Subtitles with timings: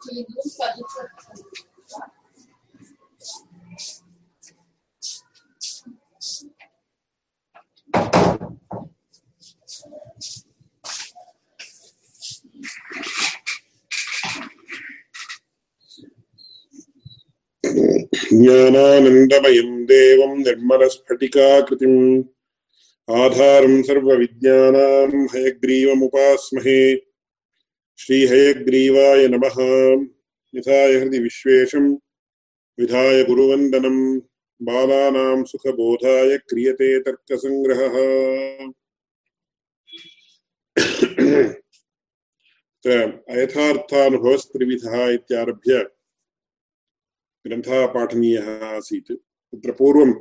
[0.00, 1.67] que les groupes
[18.38, 22.24] ज्ञानानन्दमयम् देवम् निर्मलस्फटिकाकृतिम्।
[23.10, 26.96] आधारम् सर्वविज्ञानाम्। हयग्रीवमुपास्महे।
[27.98, 29.54] श्रीहयग्रीवाय नमः।
[30.54, 31.96] निधाय हृदि विश्वेशम्।
[32.80, 34.20] विधाय गुरुवन्दनम्।
[34.62, 37.94] बालानाम् सुखबोधाय क्रियते तर्कसङ्ग्रहः।
[43.30, 45.97] अयथार्थानुभवस्त्रिविधः इत्यारभ्य
[47.48, 49.12] ग्रन्थः पाठनीयः आसीत्
[49.50, 50.12] तत्र पूर्वं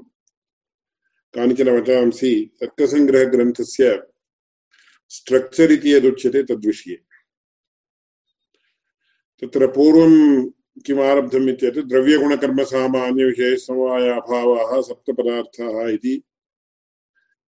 [1.35, 4.03] कानिचन वचांसि तर्कसङ्ग्रहग्रन्थस्य
[5.09, 6.99] स्ट्रक्चर् इति यदुच्यते तद्विषये।
[9.41, 10.45] तत्र पूर्वं
[10.85, 16.23] किम् आरब्धम् इत्येतत् द्रव्यगुणकर्मसामान्यविषयसमवायाभावाः सप्तपदार्थाः इति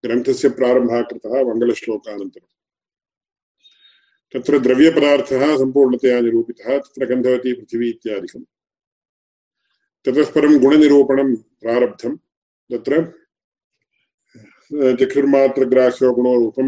[0.06, 2.50] ग्रन्थस्य प्रारम्भः कृतः मङ्गलश्लोकानन्तरम्।
[4.34, 8.44] तत्र द्रव्यपदार्थः सम्पूर्णतया निरूपितः, तत्र गन्धवती पृथिवी इत्यादिकम्।
[10.06, 12.16] ततः परं गुणनिरूपणं प्रारब्धं।
[12.70, 13.02] तत्र
[15.00, 16.68] चक्षुर्मात्रग्राह्यो गुणो रूपं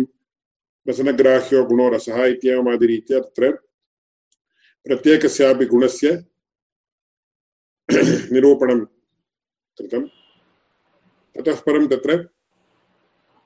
[0.88, 3.52] रसनग्राह्यो गुणो रसः इत्येवमादिरीत्या तत्र
[4.86, 6.12] प्रत्येकस्यापि गुणस्य
[8.34, 8.80] निरूपणं
[9.78, 10.06] कृतं
[11.36, 12.18] ततः परं तत्र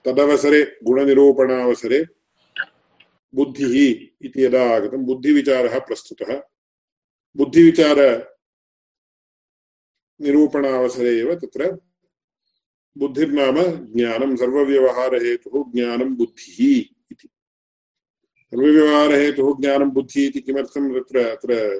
[0.05, 2.03] तदवसरे गुणनिरूपणावसरे
[3.33, 3.75] बुद्धिः
[4.25, 6.39] इति यदा आगतं, बुद्धिविचारः प्रस्तुतः।
[7.35, 7.99] बुद्धिविचार
[10.21, 11.77] निरूपणावसरे एव तत्र।
[12.97, 13.61] बुद्धिर्नाम
[13.93, 16.79] ज्ञानं, सर्वव्यवहारहेतुः ज्ञानं बुद्धिः
[17.11, 17.29] इति।
[18.41, 21.79] सर्वव्यवहारहेतुः ज्ञानं बुद्धिः इति किमर्थं तत्र, अत्र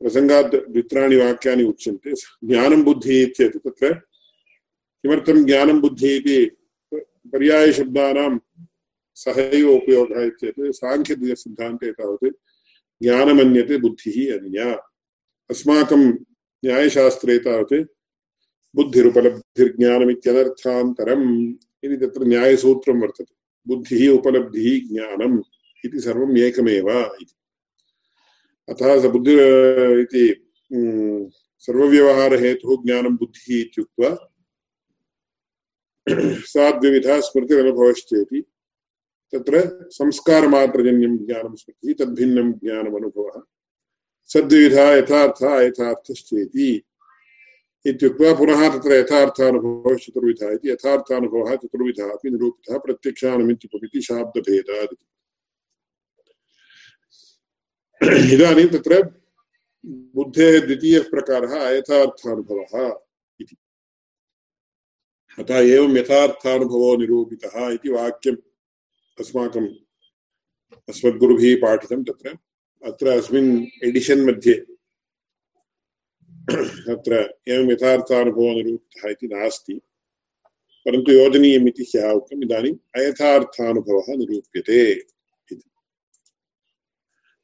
[0.00, 2.14] प्रसङ्गात् द्वित्राणि वाक्यानि उच्यन्ते।
[2.46, 3.94] ज्ञानं बुद्धिः चेत् तत्र।
[5.02, 6.56] किमर्थं ज्ञानं बुद्धिः इति?
[7.32, 8.38] पर्यायशब्दानां
[9.14, 12.34] सहैव उपयोगः चेत् साङ्ख्यसिद्धान्ते तावत्
[13.02, 14.72] ज्ञानमन्यते बुद्धिः अन्या।
[15.50, 16.29] अस्माकं
[16.64, 17.84] न्यायशास्त्रे तावत्
[18.74, 21.54] बुद्धिरुपलब्धिर्ज्ञानमित्यनर्थान्तरम्।
[21.84, 23.34] इति तत्र न्यायसूत्रं वर्तते।
[23.66, 25.42] बुद्धिः उपलब्धिः ज्ञानम्
[25.84, 27.26] इति सर्वम् एकमेव इति।
[28.68, 29.36] अतः स बुद्धि,
[30.02, 30.48] इति
[31.58, 34.26] सर्वव्यवहारहेतुः ज्ञानं बुद्धिः इत्युक्त्वा
[36.52, 38.44] साद्विविधा स्मृतिरनुभवश्चेति
[39.32, 43.42] तत्र संस्कारमात्रजन्यं ज्ञानं स्मृतिः, तद्भिन्नं ज्ञानमनुभवः।
[44.30, 46.70] सद्विधा यथार्थ अयथार्थश्चेति
[47.84, 54.94] इत्युक्त्वा पुनः तत्र यथार्थानुभवः चतुर्विधः इति यथार्थानुभवः चतुर्विधः अपि निरूपितः प्रत्यक्षानमित्युपमिति शाब्दभेदात्
[58.34, 59.02] इदानीं तत्र
[60.14, 62.74] बुद्धेः द्वितीयः प्रकारः अयथार्थानुभवः
[63.40, 63.56] इति।
[65.38, 68.36] अतः एवं यथार्थानुभवो निरूपितः इति वाक्यम्
[69.18, 69.68] अस्माकम्,
[70.88, 72.36] अस्मद्गुरुभिः पाठितं तत्र।
[72.82, 74.52] अत्र अस्मिन् एडिशन् मध्ये
[76.92, 77.12] अत्र
[77.48, 79.74] एवं यथार्थानुभवो निरूपितः इति नास्ति,
[80.86, 84.80] परन्तु योजनीयम् इति ह्यः उक्तम् इदानीम् अयथार्थानुभवः निरूप्यते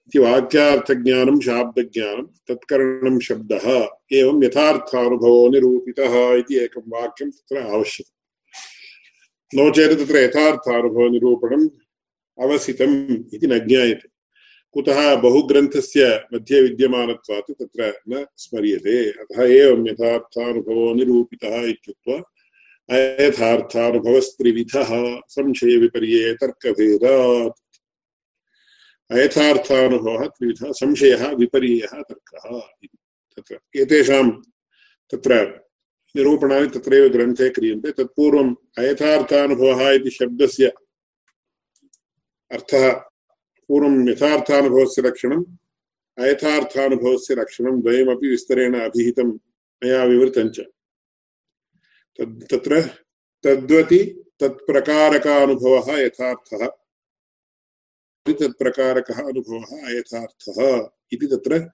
[0.08, 3.66] इति वाक्यार्थज्ञानं, शाब्दज्ञानं, तत्करणं शब्दः,
[4.12, 8.14] एवं यथार्थानुभवो निरूपितः इति एकं वाक्यं तत्र आवश्यकम्।
[9.54, 11.68] नो चेत् तत्र यथार्थानुभवनिरूपणम्
[12.38, 14.15] अवसितम् इति न ज्ञायते।
[14.76, 22.22] कुतः बहुग्रन्थस्य मध्ये विद्यमानत्वात् तत्र न स्मर्यते। अतः एवं यथार्थानुभवो निरूपितः इत्युक्त्वा
[22.90, 27.78] अयथार्थानुभवस्त्रिविधः संशयविपर्ये तर्कभेदात्।
[29.10, 32.98] अयथार्थानुभवः त्रिविधः संशयः विपर्ययः तर्कः इति।
[33.36, 34.30] तत्र एतेषां
[35.10, 35.60] तत्र
[36.16, 40.72] निरूपणानि तत्रैव ग्रन्थे क्रियन्ते। तत्पूर्वम् अयथार्थानुभवः इति शब्दस्य
[42.52, 43.04] अर्थः
[43.68, 45.44] पूर्वं यथार्थानुभवस्य लक्षणम्
[46.18, 49.28] अयथार्थानुभवस्य लक्षणं द्वयमपि विस्तरेण अभिहितं
[49.84, 50.60] मया विवृतञ्च
[52.18, 52.80] तद्, तत्र
[53.44, 56.66] तद्वति तत्प्रकारकानुभवः यथार्थः
[58.28, 61.70] तत्प्रकारकः अनुभवः अयथार्थः इति तत्र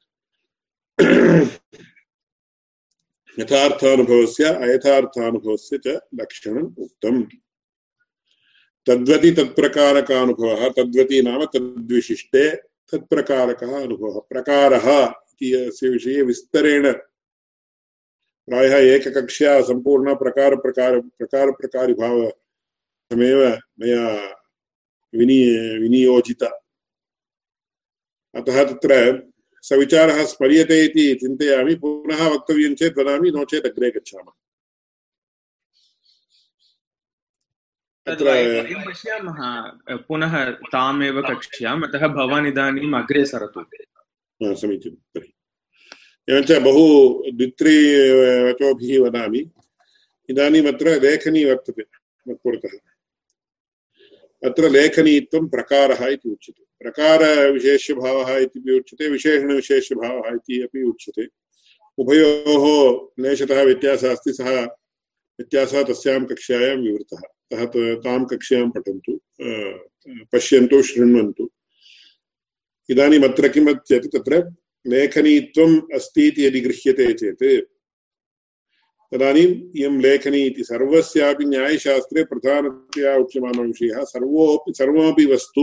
[3.38, 7.24] यथार्थानुभवस्य, अयथार्थानुभवस्य च लक्षणम् उक्तम्।
[8.86, 16.92] तद्वति तत्प्रकारकानुभवः तद्वति नाम तद्विशिष्टे तत्प्रकारकः अनुभवः। प्रकारः इति अस्य विषये विस्तरेण
[18.46, 24.36] प्रायः एककक्ष्या सम्पूर्णप्रकारप्रकार प्रकारप्रकारिभावमेव मया
[25.14, 26.66] विनि, विनियोजिता।
[28.34, 29.22] अतः तत्र
[29.62, 34.41] सविचारः स्मर्यते इति चिन्तयामि, पुनः वक्तव्यं चेत् वदामि, नो चेत् अग्रे गच्छामः।
[38.08, 39.36] वयं पश्यामः?
[39.96, 43.64] पुनः तामेव कक्ष्याम् अतः भवान् इदानीम् अग्रे सरतु।
[44.54, 45.32] समीचीनं तर्हि।
[46.30, 49.50] एवञ्च बहु द्वित्रिवचोभिः वदामि।
[50.30, 51.82] इदानीम् अत्र लेखनी वर्तते
[52.28, 52.78] मत्पुरतः।
[54.48, 61.28] अत्र लेखनीत्वं प्रकारः इति उच्यते। प्रकारविशेष्यभावः इति उच्यते विशेषणविशेष्यभावः इति अपि उच्यते।
[61.98, 64.66] उभयोः लेशतः व्यत्यासः अस्ति सः
[65.38, 67.22] व्यत्यासः तस्यां कक्षायां विवृतः।
[67.56, 69.12] अतः तां कक्ष्यां पठन्तु
[70.32, 71.50] पश्यन्तु, शृण्वन्तु।
[72.88, 74.34] इदानीम् अत्र किमत् तत्र
[74.86, 77.44] लेखनीत्वम् अस्ति इति यदि गृह्यते चेत्,
[79.12, 85.62] तदानीम् इयं लेखनी इति सर्वस्यापि न्यायशास्त्रे प्रधानतया उच्यमानः विषयः। सर्वोऽपि सर्वमपि वस्तु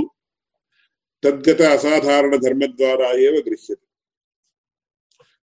[1.24, 3.89] तद्गत असाधारणधर्मद्वारा एव गृह्यते।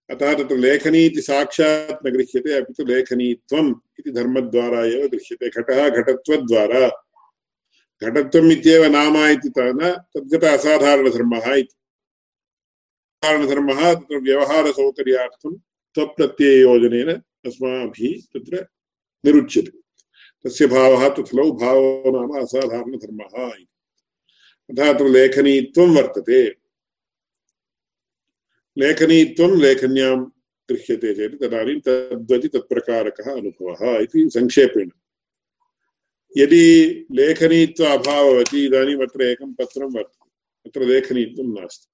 [0.10, 5.90] अतः तत्र लेखनी इति साक्षात् न गृह्यते, अपि तु लेखनीत्वम् इति धर्मद्वारा एव गृह्यते घटः
[5.90, 7.10] घटत्वद्वारा।
[8.04, 11.76] घटत्वम् इत्येव नाम इति न, तद्गत असाधारणधर्मः इति।
[13.24, 15.58] साधारणधर्मः तत्र व्यवहारसौकर्यार्थं
[15.94, 17.12] त्वप्रत्यययोजनेन
[17.46, 18.68] अस्माभिः तत्र
[19.26, 19.78] निरुच्यते।
[20.46, 23.68] तस्य भावः तथलौ भावो नाम असाधारणधर्मः इति।
[24.70, 26.65] अतः अत्र लेखनीत्वं वर्तते।
[28.78, 30.26] लेखनीत्वं लेखन्यां
[30.70, 34.90] गृह्यते चेत् तदानीं तद्वति तत्प्रकारकः अनुभवः इति संक्षेपेण।
[36.38, 40.30] यदि लेखनीत्व अभाववति, इदानीम् अत्र एकं पत्रं वर्तते।
[40.66, 41.92] अत्र लेखनीत्वं नास्ति।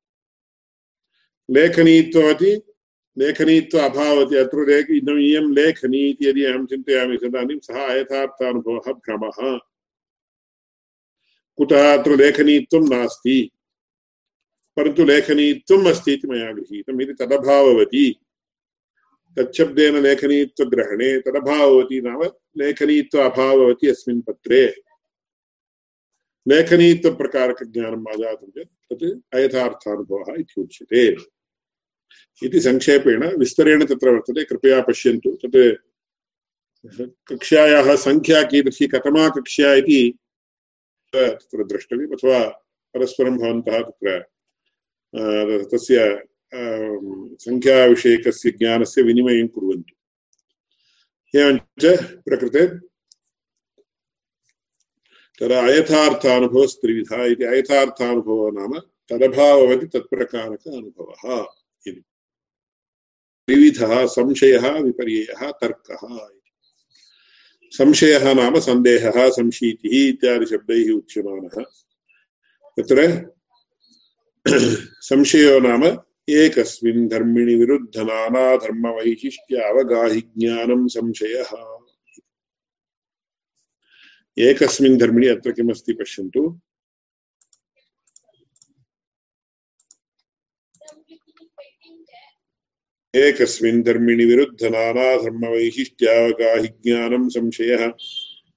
[1.53, 2.61] लेखनीत्ववति,
[3.17, 9.59] लेखनीत्व अभावति अत्र लेख इदम् इयं लेखनी इति यदि अहं चिन्तयामि तदानीं सः अयथार्थानुभवः भ्रमः।
[11.57, 13.51] कुतः अत्र लेखनीत्वं नास्ति?
[14.77, 18.19] परन्तु लेखनीत्वम् अस्ति इति मया गृहीतम् इति तदभाववती।
[19.38, 21.18] तच्छब्देन लेखनीत्वग्रहणे
[22.01, 22.23] नाम
[22.57, 24.75] लेखनीत्व अभाववती अस्मिन् पत्रे।
[26.47, 31.17] लेखनीत्वप्रकारकज्ञानम् आजातं चेत् तत् अयथार्थानुभवः इति उच्यते।
[32.44, 35.75] इति संक्षेपेण विस्तरेण तत्र वर्तते, कृपया पश्यन्तु तत्
[37.27, 40.17] कक्ष्यायाः सङ्ख्या कीदृशी, कथमा कक्ष्या इति
[41.15, 42.50] तत्र द्रष्टव्यम् अथवा
[42.94, 44.25] परस्परं भवन्तः तत्र
[45.15, 46.23] तस्य
[47.41, 49.95] सङ्ख्याविषयकस्य ज्ञानस्य विनिमयं कुर्वन्तु।
[51.39, 52.67] एवञ्च प्रकृते
[55.39, 58.79] तदा अयथार्थानुभवस्त्रिविधा इति। अयथार्थानुभवः नाम
[59.09, 61.45] तदभाववति तत्प्रकारक अनुभवः
[61.87, 62.03] इति।
[63.47, 66.27] त्रिविधः, संशयः, विपर्ययः, तर्कः
[67.71, 71.63] संशयः नाम सन्देहः, संशीतिः इत्यादिशब्दैः उच्यमानः।
[72.77, 73.31] तत्र
[75.01, 75.97] संशयो नाम
[76.29, 81.77] एकस्मिन् धर्मिणि विरुद्ध नानाधर्मवैशिष्ट्यावगाहि ज्ञानं संशयः।
[84.38, 86.59] एकस्मिन् धर्मिणि अत्र किमस्ति पश्यन्तु।
[93.15, 97.91] एकस्मिन् धर्मिणि विरुद्ध नानाधर्मवैशिष्ट्यावगाहि ज्ञानं संशयः।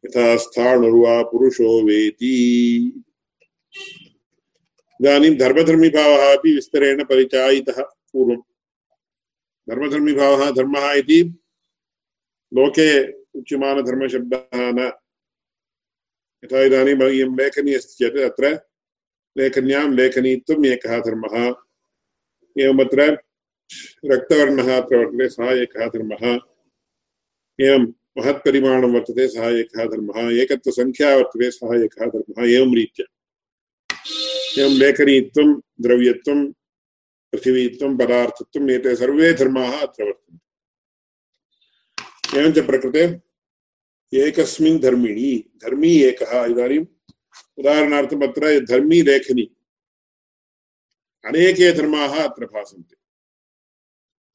[0.07, 2.93] यथा स्थाणुर्वा पुरुषो वेति।
[5.03, 8.43] इदानीं धर्मधर्मिभावः अपि विस्तरेण परिचायितः पूर्वं
[9.71, 11.39] धर्मधर्मिभावः धर्मः इति
[12.55, 14.93] लोके उच्यमानधर्मशब्दः न।
[16.45, 18.61] यथा इदानीम् इयं लेखनी अस्ति चेत् अत्र
[19.39, 21.55] लेखन्यां लेखनीत्वम् एकः धर्मः।
[22.61, 23.19] एवमत्र
[24.05, 26.39] रक्तवर्णः अत्र वर्तते सः एकः धर्मः।
[27.61, 33.14] एवं महत्परिमाणं वर्तते, सः एकः धर्मः। एकत्वसङ्ख्या वर्तते, सः एकः धर्मः। एवं रीत्या।
[34.59, 36.53] एवं लेखनीत्वं द्रव्यत्वं,
[37.33, 43.21] पृथिवीत्वं पदार्थत्वम् एते सर्वे धर्माः अत्र वर्तन्ते। एवञ्च प्रकृते
[44.19, 46.87] एकस्मिन् धर्मिणि, धर्मी एकः इदानीम्
[47.59, 49.57] उदाहरणार्थम् अत्र धर्मी लेखनी।
[51.25, 52.97] अनेके धर्माः अत्र भासन्ते।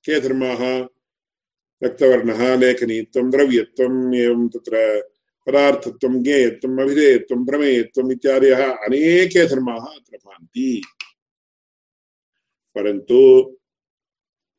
[0.04, 0.88] के धर्माः?
[1.84, 5.10] रक्तवर्णः लेखनीत्वं द्रव्यत्वम्, एवं तत्र
[5.50, 10.84] पदार्थत्वं ज्ञेयत्वम् अभिधेयत्वं प्रमेयत्वम् इत्यादयः अनेके धर्माः अत्र भान्ति।
[12.76, 13.42] परन्तु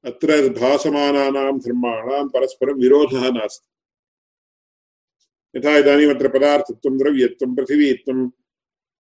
[0.04, 3.70] अत्र भासमानानां धर्माणां परस्परं विरोधः नास्ति।
[5.58, 8.30] यथा इदानीम् अत्र पदार्थत्वं, द्रव्यत्वं, पृथिवीत्वं,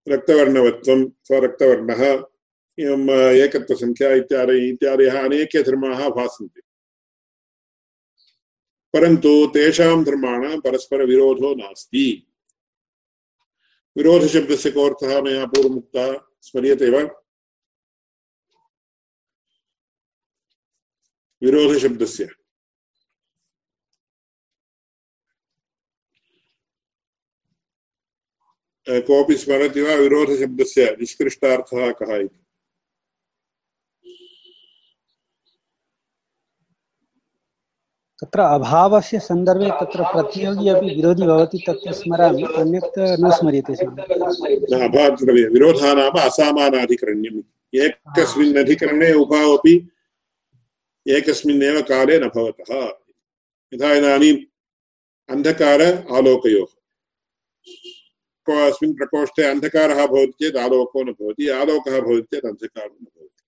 [0.09, 2.25] रक्तवर्णवत्वं, स्वरक्तवर्णः
[2.79, 6.68] एवम् एकत्वसङ्ख्या इत्यादि इत्यादयः अनेके धर्माः भासन्ते।
[8.93, 12.33] परन्तु तेषां धर्माणां परस्परविरोधो नास्ति।
[13.97, 17.01] विरोधशब्दस्य कोऽर्थः मया पूर्वमुक्तः स्मर्यते वा?
[21.43, 22.29] विरोधशब्दस्य।
[28.89, 30.97] कोऽपि स्मरति वा विरोधशब्दस्य?
[30.99, 32.48] निष्कृष्टार्थः कः इति?
[38.21, 43.73] तत्र अभावस्य सन्दर्भे तत्र प्रतियोगी अपि विरोधी भवति, तत्र स्मरामि, अन्यत् न स्मर्यते
[44.85, 47.41] अभावद्रव्य विरोधः नाम असामानाधिकरण्यम्
[47.75, 49.89] एकस्मिन् अधिकरणे उभावपि
[51.07, 52.85] एकस्मिन्नेव काले न भवतः।
[53.73, 54.37] यथा इदानीम्
[55.29, 56.75] अन्धकार आलोकयोः।
[58.67, 63.43] अस्मिन् प्रकोष्ठे अन्धकारः भवति चेत् आलोको न भवति, आलोकः भवति चेत् अन्धकारो न भवति।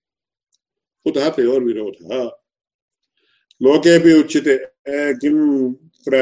[1.04, 2.41] कुतः तयोर्विरोधः?
[3.62, 4.56] लोकेपि उच्यते
[5.22, 5.36] किं
[5.72, 6.18] तत्र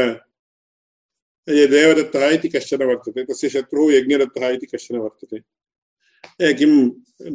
[1.49, 5.39] देवदत्तः इति कश्चन वर्तते, तस्य शत्रुः यज्ञदत्तः इति कश्चन वर्तते।
[6.55, 6.73] किं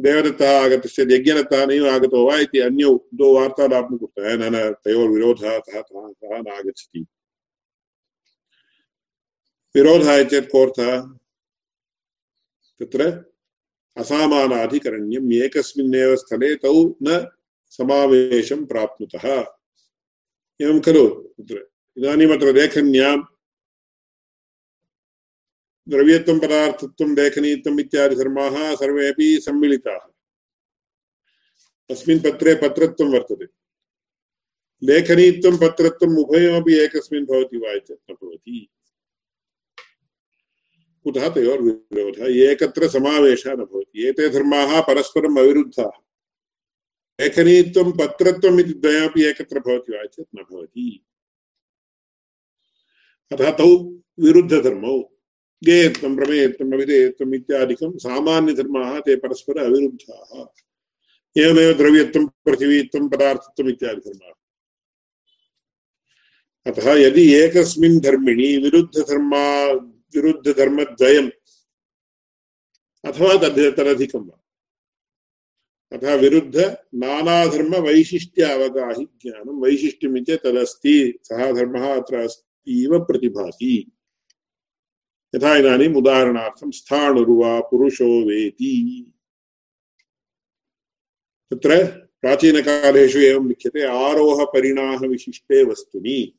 [0.02, 5.58] देवदत्तः आगतः चेत् यज्ञदत्तः नैव आगतो वा इति अन्यौ द्वौ वार्तालापं कृत्वा न न तयोर्विरोधः
[5.58, 5.82] सः
[6.42, 7.00] न आगच्छति
[9.74, 11.00] विरोधः चेत् कोऽर्थः?
[12.80, 13.00] तत्र
[13.96, 16.72] असामानाधिकरण्यम् एकस्मिन्नेव स्थले तौ
[17.02, 17.28] न
[17.70, 19.55] समावेशं प्राप्नुतः।
[20.62, 23.22] एवं खलु। तत्र इदानीमत्र लेखन्यां
[25.88, 30.08] द्रव्यत्वं, पदार्थत्वं, लेखनीत्वम् इत्यादि धर्माः सर्वेपि सम्मिलिताः।
[31.90, 33.44] अस्मिन् पत्रे पत्रत्वं वर्तते।
[34.86, 38.68] लेखनीत्वं, पत्रत्वम् उभयमपि एकस्मिन् भवति वा इत्यत्र न भवति।
[41.04, 42.26] कुतः तयोर्विरोधः?
[42.26, 46.05] एकत्र समावेशः न भवति। एते धर्माः परस्परम् अविरुद्धाः।
[47.20, 51.06] लेखनीत्वं पत्रत्वम् इति द्वयमपि एकत्र भवति वा चेत् न भवति।
[53.32, 55.10] अतः तौ विरुद्धधर्मौ,
[55.64, 60.46] ज्ञेयत्वं प्रमेयत्वम् अविधेयत्वम् इत्यादिकं सामान्यधर्माः, ते परस्पर अविरुद्धाः।
[61.42, 64.32] एवमेव द्रव्यत्वं, पृथिवीत्वं, पदार्थत्वम् इत्यादि धर्माः
[66.66, 69.72] अतः यदि एकस्मिन् धर्मिणि विरुद्धधर्मा,
[70.14, 71.30] विरुद्धधर्मद्वयम्,
[73.04, 74.45] अथवा तद् तदधिकं वा
[75.92, 76.56] अतः विरुद्ध
[76.94, 83.92] नानाधर्म वैशिष्ट्य अवगाहि ज्ञानं। वैशिष्ट्यम् इति तदस्ति। सः धर्मः अत्र अस्ति इव प्रतिभाति।
[85.34, 89.12] यथा इदानीम् उदाहरणार्थं स्थाणुर्वा पुरुषो वेति।
[91.50, 91.86] तत्र
[92.20, 96.38] प्राचीनकालेषु एवं लिख्यते आरोहपरिणाहविशिष्टे वस्तुनि।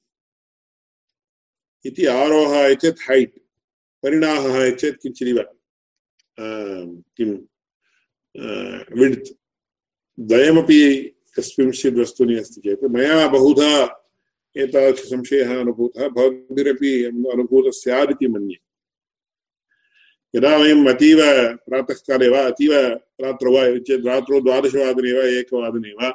[1.86, 3.40] इति आरोहः चेत् हैट्।
[4.04, 5.46] परिणाहः चेत् किञ्चिदिव
[6.40, 7.38] किं
[8.40, 9.30] विड्त्
[10.20, 14.04] द्वयमपि कस्मिंश्चित् वस्तुनि अस्ति चेत्। मया बहुधा
[14.58, 18.58] एतादृशसंशयः अनुभूतः, भवद्भिरपि अनुभूतः स्यात् इति मन्ये।
[20.36, 21.18] यदा वयम् अतीव
[21.58, 22.74] प्रातःकाले वा, अतीव
[23.22, 26.10] रात्रौ वा चेत् रात्रौ द्वादशवादने वा, एकवादने वा,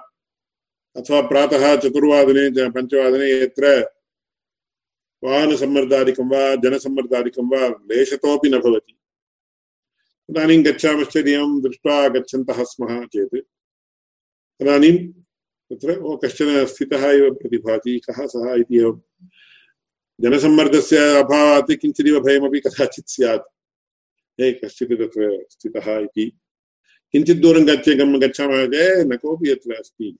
[0.96, 3.90] अथवा प्रातः चतुर्वादने पञ्चवादने यत्र
[5.24, 8.96] वाहनसम्मर्दादिकं वा जनसम्मर्दादिकं वा, लेशतोपि न भवति।
[10.32, 13.34] इदानीं गच्छामश्चेत् एवं दृष्ट्वा गच्छन्तः स्मः चेत्।
[14.60, 14.96] तदानीं
[15.70, 19.00] तत्र कश्चन स्थितः एव प्रतिभाति कः सः इति एवं।
[20.20, 23.44] जनसम्मर्दस्य अभावात् किञ्चिदिव भयमपि कदाचित् स्यात्।
[24.40, 26.26] हे, कश्चित् तत्र स्थितः इति।
[27.12, 30.16] किञ्चित् दूरं गच्छ गच्छामः चेत् न कोऽपि यत्र अस्ति।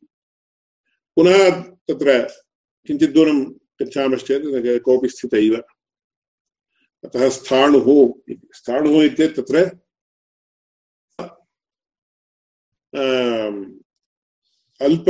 [1.16, 1.50] पुनः
[1.88, 2.28] तत्र
[2.87, 3.45] किञ्चित् दूरं
[3.83, 5.62] गच्छामश्चेत् कोऽपि स्थित इव
[7.04, 8.12] अतः स्थाणुः
[8.54, 9.82] स्थाणुः इत्येतत् तत्र
[14.80, 15.08] अल्प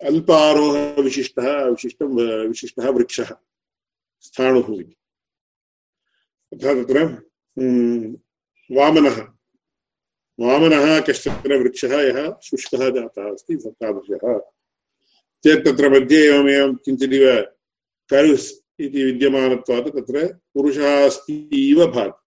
[0.00, 2.14] अल्पारोहविशिष्टः विशिष्टं
[2.48, 3.34] विशिष्टः वृक्षः
[4.20, 4.96] स्थाणुः इति
[6.52, 7.04] तथा तत्र
[8.70, 9.20] वामनः
[10.40, 13.56] वामनः कश्चन वृक्षः यः शुष्कः जातः अस्ति
[15.88, 17.26] मध्ये एवमेवं किञ्चिदिव
[18.10, 18.50] कर्व्स्
[18.80, 19.88] इति विद्यमानत्वात्
[21.86, 22.21] भाति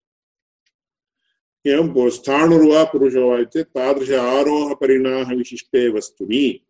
[1.67, 6.61] एवं स्थाणुर्वा पुरुषो वा चेत् तादृश आरोहपरिणाः विशिष्टे वस्तुनि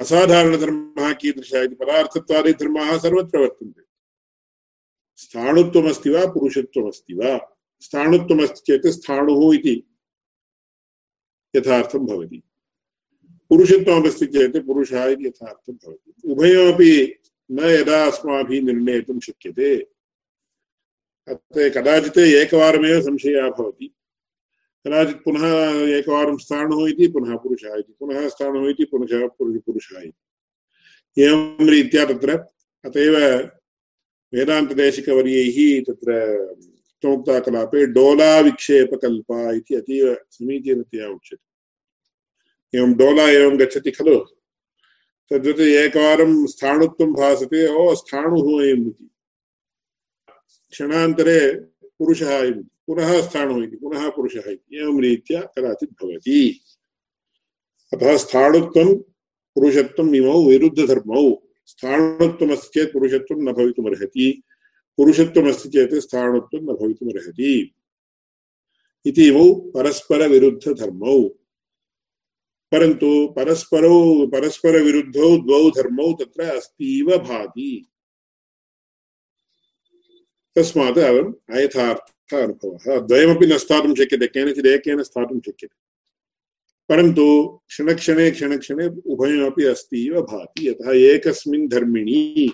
[0.00, 3.82] असाधारणधर्मः कीदृशः इति पदार्थत्वादिधर्माः सर्वत्र वर्तन्ते।
[5.16, 7.60] स्थाणुत्वमस्ति वा पुरुषत्वमस्ति वा?
[7.80, 9.82] स्थाणुत्वमस्ति चेत् स्थाणुः इति
[11.56, 12.42] यथार्थं भवति।
[13.48, 19.95] पुरुषत्वमस्ति चेत् पुरुषः इति यथार्थं भवति। उभयमपि न यदा अस्माभिः निर्णेतुं शक्यते।
[21.28, 23.94] अत्र कदाचित् एकवारमेव संशयः भवति।
[24.86, 31.68] कदाचित् पुनः एकवारं स्थाणुः इति, पुनः पुरुषः इति, पुनः स्थाणुः इति, पुनः पुरुषः इति। एवं
[31.70, 32.30] रीत्या तत्र
[32.84, 33.16] अत एव
[34.34, 41.46] वेदान्तदेशिकवर्यैः तत्र उक्तोक्ताकलापे डोलाविक्षेपकल्पा इति अतीव समीचीनतया उच्यते।
[42.78, 44.18] एवं डोला एवं गच्छति खलु?
[45.30, 49.10] तद्वत् एकवारं स्थाणुत्वं भासते, ओ, स्थाणुः अयम् इति।
[50.76, 51.54] क्षणान्तरे
[51.84, 56.60] पुरुषः इति पुनः स्थाणुः इति पुनः पुरुषः इति। एवं रीत्या कदाचित् भवति।
[57.94, 58.96] अतः स्थाणुत्वं
[59.54, 64.42] पुरुषत्वम् इमौ विरुद्धधर्मौ। स्थाणुत्वमस्ति चेत् पुरुषत्वं न भवितुमर्हति।
[64.96, 67.74] पुरुषत्वमस्ति चेत् स्थाणुत्वं न भवितुमर्हति।
[69.06, 71.28] इति इमौ परस्परविरुद्धधर्मौ।
[72.72, 77.88] परन्तु परस्परौ परस्परविरुद्धौ द्वौ धर्मौ तत्र अस्तीव भाति।
[80.56, 85.86] तस्मात् अयम् अयथार्थ अनुभवः द्वयमपि न स्थातुं शक्यते केनचित् एकेन स्थातुं शक्यते।
[86.88, 92.52] परन्तु क्षणक्षणे क्षणक्षणे उभयमपि अस्ति इव भाति। यतः एकस्मिन् धर्मिणि,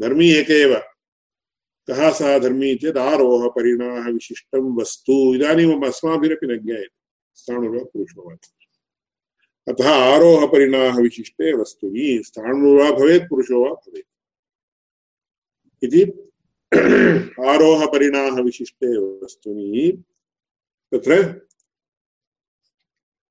[0.00, 0.74] धर्मी एक एव।
[1.86, 7.00] कः सः धर्मी चेत् आरोहपरिणाः विशिष्टं वस्तु। इदानीम् अस्माभिरपि न ज्ञायते।
[7.34, 8.36] स्थाणुर्वा पुरुषो वा
[9.68, 14.06] अतः आरोहपरिणाः विशिष्टे वस्तुनि। स्थाणुर्वा भवेत्, पुरुषो वा भवेत्।
[15.84, 16.29] इति
[17.48, 20.04] आरोहपरिणाः विशिष्टे वस्तुनि।
[20.92, 21.12] तत्र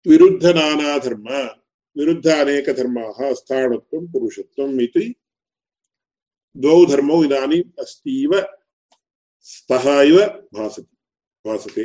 [0.08, 1.26] विरुद्धनानाधर्म
[1.98, 5.16] विरुद्ध अनेकधर्माः स्थाणुत्वं पुरुषत्वम् इति
[6.58, 8.32] द्वौ धर्मौ इदानीम् अस्तीव,
[9.42, 10.98] स्तः इव भासति,
[11.48, 11.84] भासते।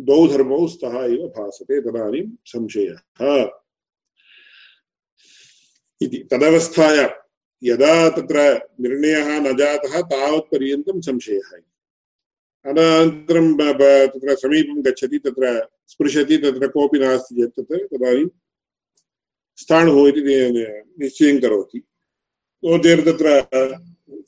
[0.00, 3.50] द्वौ धर्मौ स्तः इव भासते, तदानीं संशयः।
[6.02, 7.27] इति तदवस्थायां
[7.62, 8.38] यदा तत्र
[8.80, 11.50] निर्णयः न जातः तावत्पर्यन्तं संशयः
[12.64, 18.26] अनन्तरं तत्र समीपं गच्छति, तत्र स्पृशति, तत्र कोऽपि नास्ति चेत् तत्र तदानीं
[19.58, 20.22] स्थाणुः इति
[21.00, 21.78] निश्चयं करोति।
[22.62, 23.26] नो चेत् तत्र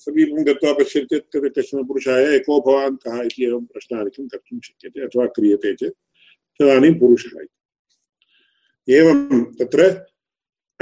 [0.05, 5.05] समीपं गत्वा पश्यति चेत् तत्र कश्चन पुरुषाय एको भवान् कः इति एवं प्रश्नादिकं कर्तुं शक्यते
[5.07, 5.97] अथवा क्रियते चेत्
[6.61, 9.81] तदानीं पुरुषः इति। एवं तत्र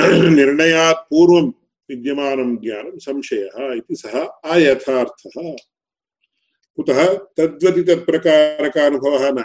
[0.38, 1.50] निर्णयात् पूर्वं
[1.90, 5.56] विद्यमानं ज्ञानं संशयः इति सः अयथार्थः
[6.76, 7.82] कुतः तद्वति
[9.30, 9.44] न।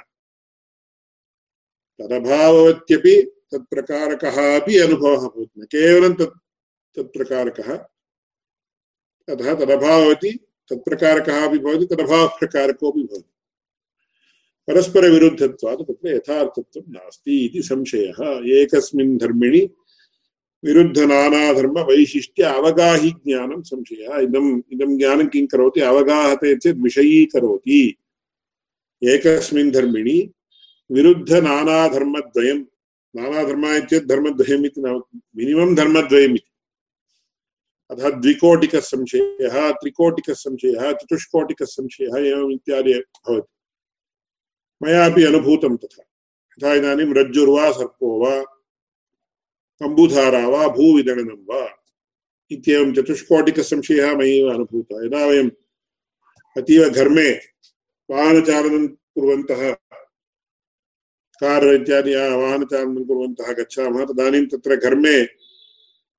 [1.99, 6.39] तदभाववत्यपि तत्प्रकारकः अपि अनुभवः भवति, न केवलं तत्
[6.95, 7.75] तत्प्रकारकः।
[9.29, 13.29] अतः तदभाववति, तत्प्रकारकः अपि भवति, तदभावप्रकारकोऽपि भवति।
[14.67, 19.69] परस्परविरुद्धत्वात् तत्र यथार्थत्वं नास्ति इति संशयः। एकस्मिन् धर्मिणि
[20.65, 25.81] विरुद्ध नाना धर्म वैशिष्ट्य अवगाहि ज्ञानं संशयः। इदम् इदं ज्ञानं किं करोति?
[25.81, 27.97] अवगाहते चेत् विषयीकरोति।
[29.03, 30.31] एकस्मिन् धर्मिणि
[30.91, 32.59] विरुद्ध नानाधर्मद्वयं
[33.15, 35.01] नानाधर्म चेत् धर्मद्वयम् इति न
[35.35, 36.49] मिनिमम् धर्मद्वयम् इति
[37.91, 43.53] अतः द्विकोटिकः संशयः, त्रिकोटिकः संशयः, चतुष्कोटिकः संशयः एवम् इत्यादि भवति।
[44.83, 46.03] मयापि अनुभूतं तथा।
[46.51, 48.52] यथा इदानीं रज्जुर्वा सर्पो वा
[49.81, 51.83] अम्बुधारा वा भूविदणनं वा
[52.51, 55.49] इत्येवं चतुष्कोटिकसंशयः मयैव अनुभूतः। यदा वयम्
[56.57, 57.29] अतीव घर्मे
[58.09, 59.71] वाहनचालनं कुर्वन्तः,
[61.41, 65.23] कार् इत्यादि वाहनचालनं कुर्वन्तः गच्छामः, तदानीं तत्र घर्मे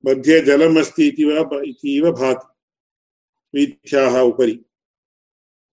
[0.07, 2.47] मध्ये जलम् अस्ति इति वा इतीव भाति,
[3.55, 4.65] वीथ्याः उपरि।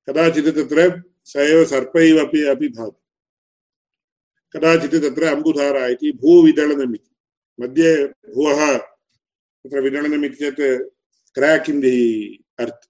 [0.10, 3.00] कदाचित् तत्र स एव सर्प इव अपि अपि भाति।
[4.54, 6.12] कदाचित् तत्र अम्बुधारा इति
[7.62, 8.78] मध्ये भुवः
[9.63, 10.89] तत्र विदलनमिति चेत्
[11.36, 12.28] क्राक् इन् दि
[12.60, 12.88] अर्त्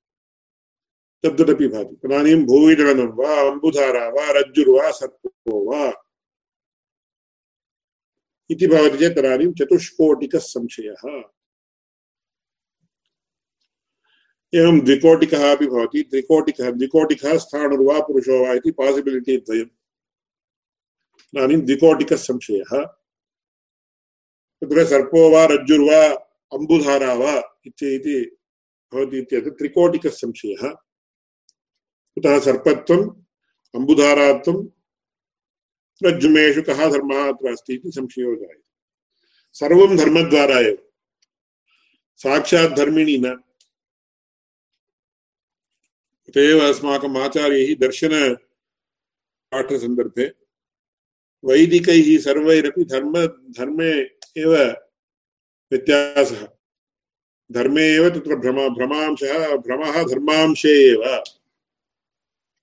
[1.26, 5.94] तद्वदपि भाति। तदानीं भूविदलनं वा, अम्बुधारा वा रज्जुर्वा सर्पो वा।
[8.50, 11.24] इति भवति चेत् तदानीं चतुष्कोटिकः संशयः।
[14.54, 19.70] एवं द्विकोटिकः अपि भवति। त्रिकोटिकः, द्विकोटिकः स्थाणुर्वा पुरुषो वा इति पासिबिलिटि द्वयम्।
[21.36, 23.01] इदानीं द्विकोटिकः संशयः।
[24.62, 26.00] तत्र सर्पो वा रज्जुर्वा
[26.54, 27.34] अम्बुधारा वा
[27.66, 28.20] इति
[28.94, 30.64] भवति इत्येतत् त्रिकोटिकः संशयः
[32.16, 33.06] कुतः सर्पत्वम्
[33.76, 34.58] अम्बुधारात्वं
[36.04, 38.66] रज्जुमेषु कः धर्मः अत्र अस्ति इति संशयो जायते।
[39.54, 40.78] सर्वं धर्मद्वारा एव।
[42.18, 43.26] साक्षात् धर्मिणी न।
[46.28, 48.42] अत एव अस्माकम् आचार्यैः दर्शनपाठसन्दर्भे
[51.46, 53.92] वैदिकैः सर्वैरपि धर्म, धर्मे
[54.42, 54.56] एव
[55.72, 56.48] व्यत्यासः।
[57.52, 61.24] धर्मे एव तत्र भ्रम, भ्रमांशः, भ्रमः धर्मांशे एव।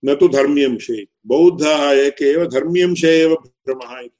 [0.04, 4.14] न तु धर्म्यंशे। बौद्धाः एक एव, धर्म्यंशे एव भ्रमः इति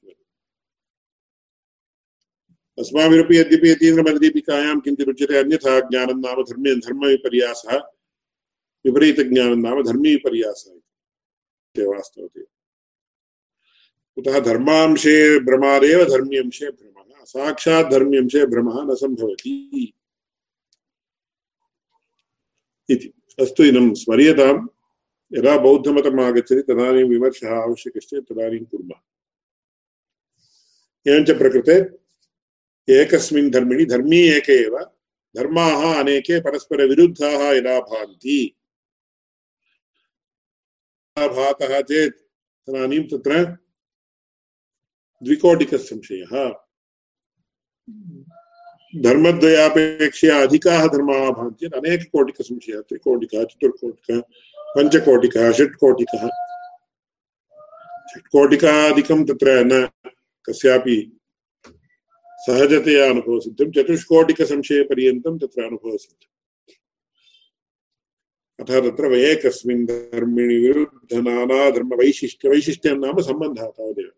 [2.79, 7.77] अस्माभिरपि यद्यपि यतीन्द्रमदीपिकायां किञ्चित् उच्यते, अन्यथा ज्ञानं नाम धर्मे, धर्मविपर्यासः,
[8.85, 12.58] विपरीतज्ञानं नाम धर्मीविपर्यासः इति। वास्तवते।
[14.19, 19.93] कुतः धर्मांशे भ्रमादेव धर्म्यंशे भ्रमः। साक्षात् धर्म्यंशे भ्रमः न सम्भवति।
[22.89, 24.67] इति। अस्तु, इदं स्मर्यताम्
[25.37, 28.99] यदा बौद्धमतम् आगच्छति, तदानीं विमर्शः आवश्यकश्चेत् तदानीं कुर्मः।
[31.13, 31.99] एवञ्च प्रकृते
[33.01, 34.79] एकस्मिन् धर्मिणि, धर्मी एक एव,
[35.35, 38.55] धर्माः अनेके परस्परविरुद्धाः यदा भान्ति
[41.19, 42.15] भातः चेत्
[42.67, 43.57] तदानीं तत्र
[45.23, 46.53] द्विकोटिकः संशयः
[48.95, 54.21] धर्मद्वयापेक्षया अधिकाः धर्माः भान्ति चेत् अनेककोटिकसंशयः त्रिकोटिकः, चतुर्कोटिकः,
[54.75, 56.27] पञ्चकोटिकः, षट्कोटिकः।
[58.09, 59.89] षट्कोटिकाधिकं तत्र न
[60.45, 61.19] कस्यापि
[62.47, 66.29] सहजतया अनुभवसिद्धं, चतुष्कोटिकसंशयपर्यन्तं तत्र अनुभवसिद्धम्।
[68.59, 74.11] अतः तत्र एकस्मिन् धर्मिणि विरुद्धनानाधर्मवैशिष्ट्य वैशिष्ट्यं नाम सम्बन्धः तावदेव।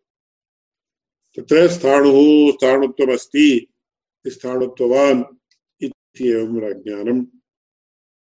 [1.37, 3.67] तत्र स्थाणुः स्थाणुत्वमस्ति,
[4.27, 5.23] स्थाणुत्ववान्
[5.81, 7.25] इत्येवं ज्ञानम्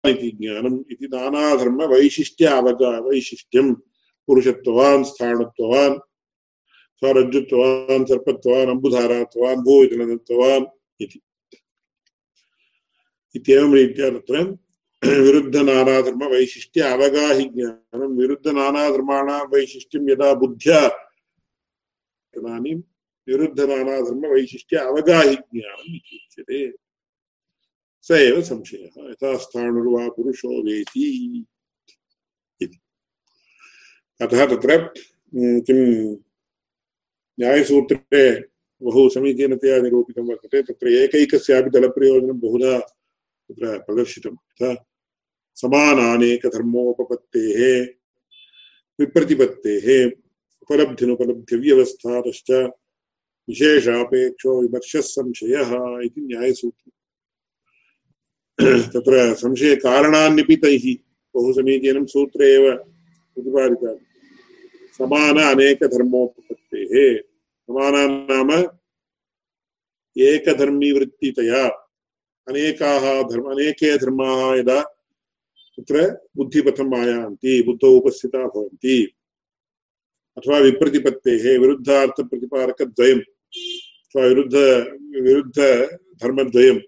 [0.09, 3.73] इति ज्ञानम् इति नानाधर्मवैशिष्ट्य अवगा वैशिष्ट्यं।
[4.27, 5.95] पुरुषत्ववान्, स्थाणुत्ववान्
[6.99, 10.65] स्वरज्जुत्वान् सर्पत्वान् अम्बुधारात्वान् भूवितलनत्वान्
[11.01, 11.21] इति।
[13.35, 14.57] इत्येवं रीत्या तत्र
[15.07, 21.05] विरुद्धनानाधर्मवैशिष्ट्य अवगाहि ज्ञानं। विरुद्धनानाधर्माणां वैशिष्ट्यं यदा बुद्ध्या
[22.35, 22.81] तदानीं
[23.27, 26.73] विरुद्धनानाधर्मवैशिष्ट्य अवगाहि ज्ञानम् इति उच्यते
[28.01, 29.37] स एव संशयः। यथा
[30.09, 31.45] पुरुषो वेति।
[34.21, 34.93] अतः तत्र
[35.35, 36.17] किं
[37.39, 38.43] न्यायसूत्रे
[38.81, 42.95] बहु समीचीनतया निरूपितं वर्तते, तत्र एकैकस्यापि दलप्रयोजनं बहुधा
[43.49, 44.85] तत्र प्रदर्शितं। यथा
[45.55, 47.87] समानानेकधर्मोपपत्तेः,
[48.99, 50.11] विप्रतिपत्तेः
[50.61, 52.51] उपलब्धिनुपलब्धिव्यवस्थातश्च
[53.49, 56.95] विशेषापेक्षो विमर्शः संशयः इति न्यायसूत्रम्।
[58.81, 60.95] तत्र संशयकारणान्यपि तैः
[61.35, 62.75] बहु समीचीनं सूत्रे एव
[63.35, 64.05] प्रतिपादितानि।
[64.97, 67.17] समान अनेकधर्मोपपत्तेः।
[67.69, 68.51] समाना नाम
[70.17, 71.67] एकधर्मीवृत्तितया
[72.47, 74.81] अनेकाः धर्म, अनेके धर्माः यदा
[75.77, 79.13] तत्र बुद्धिपथम् आयान्ति, बुद्धौ उपस्थिता भवन्ति।
[80.39, 83.21] अथवा विप्रतिपत्तेः विरुद्धार्थप्रतिपादकद्वयम्
[84.05, 84.55] अथवा विरुद्ध
[85.23, 86.79] विरुद्धधर्मद्वयम्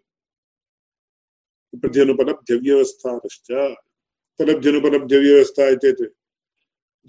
[1.74, 3.52] उपलब्ध्यनुपलब्ध्यव्यवस्थातश्च
[4.40, 6.02] उपलब्ध्यनुपलब्ध्यव्यवस्था चेत्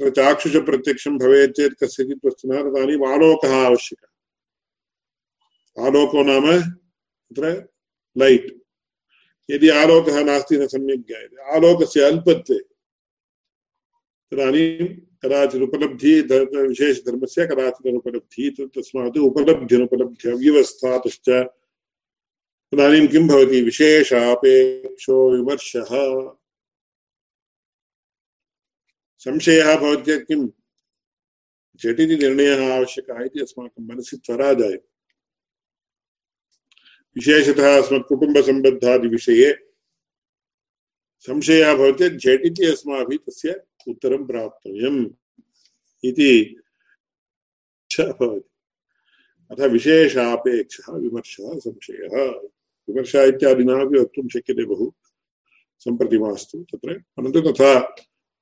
[0.00, 4.10] तत्र चाक्षुषप्रत्यक्षं भवेत् चेत् कस्यचित् वस्तुनः तदानीम् आलोकः आवश्यकः।
[5.86, 7.68] आलोको नाम तत्र
[8.18, 8.52] लैट्।
[9.50, 12.58] यदि आलोकः नास्ति न सम्यक् ज्ञायते। आलोकस्य अल्पत्वे।
[14.30, 16.22] तदानीं कदाचित् उपलब्धिः
[16.68, 21.28] विशेषधर्मस्य कदाचित् अनुपलब्धिः तस्मात् उपलब्ध्यनुपलब्ध्यव्यवस्थातश्च
[22.72, 23.60] तदानीं किं भवति?
[23.62, 25.90] विशेषापेक्षो विमर्शः।
[29.26, 30.42] संशयः भवति चेत् किं
[31.80, 34.88] झटिति निर्णयः आवश्यकः इति अस्माकं मनसि त्वरा जायते
[37.16, 39.52] विशेषतः अस्मत्कुटुम्बसम्बद्धादिविषये
[41.28, 43.52] संशयः भवति चेत् झटिति अस्माभिः तस्य
[43.88, 45.10] उत्तरं प्राप्तव्यम्
[46.04, 46.56] इति
[48.00, 48.48] भवति।
[49.50, 52.30] अतः विशेषापेक्षः विमर्शः संशयः।
[52.88, 54.92] विमर्शः इत्यादिना अपि वक्तुं शक्यते बहु
[55.78, 57.96] सम्प्रति मास्तु तत्र। परन्तु तथा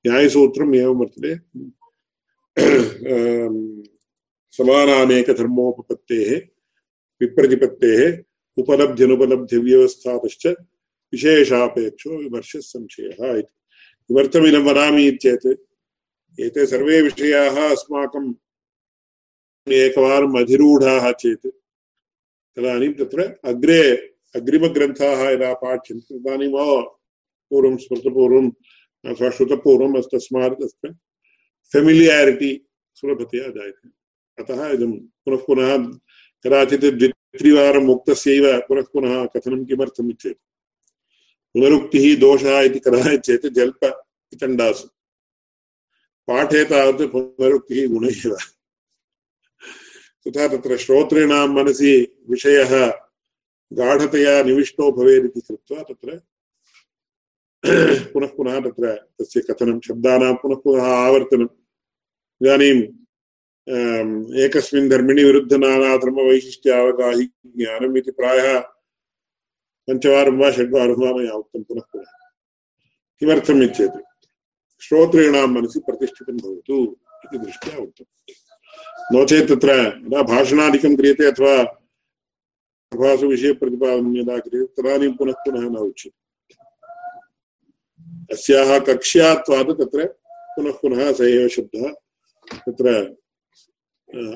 [0.07, 1.39] न्यायसूत्रम् एवं वर्तते।
[4.51, 6.41] समानानेकधर्मोपपत्तेः,
[7.21, 8.23] विप्रतिपत्तेः
[8.59, 10.47] उपलब्ध्यनुपलब्धिव्यवस्थातश्च
[11.13, 13.60] विशेषापेक्षो विमर्शः संशयः इति।
[14.11, 15.47] किमर्थमिदं वदामि चेत्
[16.39, 18.27] एते सर्वे विषयाः अस्माकम्
[19.67, 21.47] एकवारम् अधिरूढाः चेत्,
[22.57, 23.83] तदानीं तत्र अग्रे
[24.35, 26.59] अग्रिमग्रन्थाः यदा पाठ्यन्ते तदानीम्
[27.51, 28.51] पूर्वं स्मृतपूर्वं,
[29.05, 30.93] अथवा श्रुतपूर्वम् तस्मात् तत्र
[31.73, 32.53] फेमिलियारिटि
[32.95, 33.89] सुलभतया जायते।
[34.39, 34.93] अतः इदं
[35.23, 35.71] पुनः पुनः
[36.45, 40.41] कदाचित् द्वित्रिवारम् उक्तस्यैव पुनः पुनः कथनं किमर्थम् चेत्
[41.55, 43.47] पुनरुक्तिः दोषः इति कदाचित् चेत्
[46.29, 48.37] पाठे तावत् पुनरुक्तिः गुण एव
[50.27, 52.93] तथा तत्र श्रोतॄणां मनसि विषयः
[53.73, 56.21] गाढतया निविष्टो भवेत् इति कृत्वा तत्र
[58.13, 61.49] पुनः पुनः तत्र तस्य कथनं, शब्दानां पुनः पुनः आवर्तनम्
[62.43, 62.83] इदानीम्
[64.45, 68.63] एकस्मिन् धर्मिणि विरुद्धनानाधर्मवैशिष्ट्यावगाहि ज्ञानम् इति प्रायः
[69.91, 72.13] पञ्चवारं वा षड्वारं वा मया उक्तं पुनः पुनः।
[73.21, 73.97] किमर्थम् चेत्
[74.83, 78.07] श्रोतॄणां मनसि प्रतिष्ठितं भवतु इति दृष्ट्या उक्तम्
[79.13, 79.71] नो चेत् तत्र
[80.07, 81.63] यदा भाषणादिकं क्रियते अथवा
[82.93, 86.19] प्रभासु विषयप्रतिपादनं यदा क्रियते, तदानीं पुनः पुनः न उच्यते।
[88.33, 90.07] अस्याः कक्ष्यात्वात् तत्र
[90.55, 91.93] पुनः पुनः स एव शब्दः।
[92.69, 92.89] तत्र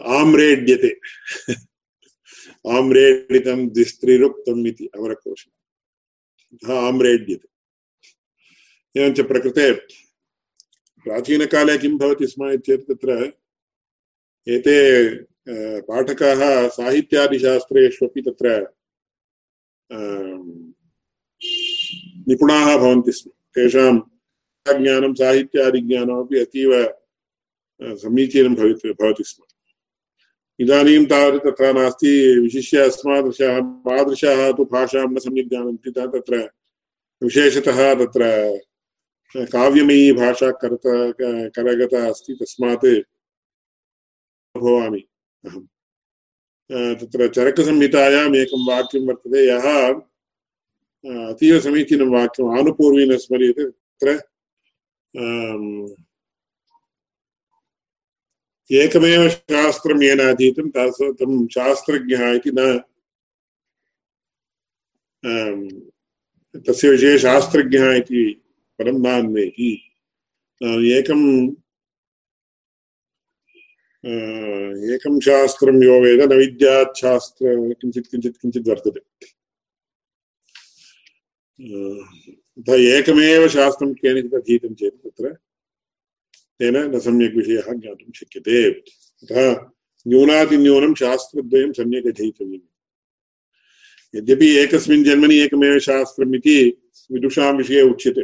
[0.07, 1.01] आम्रेड्यते।
[2.66, 4.88] आम्रेडितं द्विस्त्रिरुक्तम् इति
[9.22, 9.72] प्रकृते
[11.05, 13.33] प्राचीनकाले किं भवति स्म चेत् तत्र
[14.48, 14.77] एते
[15.81, 18.72] पाठकाः साहित्यादिशास्त्रेष्वपि तत्र
[22.29, 23.98] निपुणाः भवन्ति स्म। तेषां
[24.83, 26.94] ज्ञानं, साहित्यादिज्ञानमपि अतीव
[27.83, 29.44] समीचीनं भवित्, भवति स्म।
[30.61, 36.37] इदानीं तावत् तथा नास्ति। विशिष्य अस्मादृशाः तादृशाः तु भाषां न सम्यक् जानन्ति। तत्र
[37.23, 38.23] विशेषतः तत्र
[39.53, 40.85] काव्यमयी भाषा करत
[41.57, 42.87] करगता अस्ति। तस्मात्
[44.55, 45.03] भवामि।
[45.45, 45.64] अहं
[46.95, 49.67] तत्र चरकसंहितायाम् एकं वाक्यं वर्तते। यः
[51.29, 54.11] अतीव समीचीनं वाक्यम्, आनुपूर्वेण स्मर्यते। तत्र
[58.70, 62.61] एकमेव शास्त्रं येन अधीतं, तास तं शास्त्रज्ञः इति न
[66.64, 68.24] तस्य विषये शास्त्रज्ञः इति
[68.79, 69.72] परं नान्वेहि
[70.98, 71.27] एकम्
[74.94, 77.44] एकं शास्त्रं यो वेद, न विद्यात् शास्त्र,
[77.81, 79.00] किञ्चित् किञ्चित् किञ्चित् वर्तते।
[81.59, 85.37] अतः एकमेव शास्त्रं केनचित् अधीतं चेत् तत्र
[86.59, 89.71] तेन न सम्यक् विषयः ज्ञातुं शक्यते। अतः
[90.09, 92.69] न्यूनातिन्यूनं शास्त्रद्वयं सम्यक् अधीतव्यम्।
[94.17, 98.23] यद्यपि एकस्मिन् जन्मनि एकमेव शास्त्रम् इति विदुषां विषये उच्यते।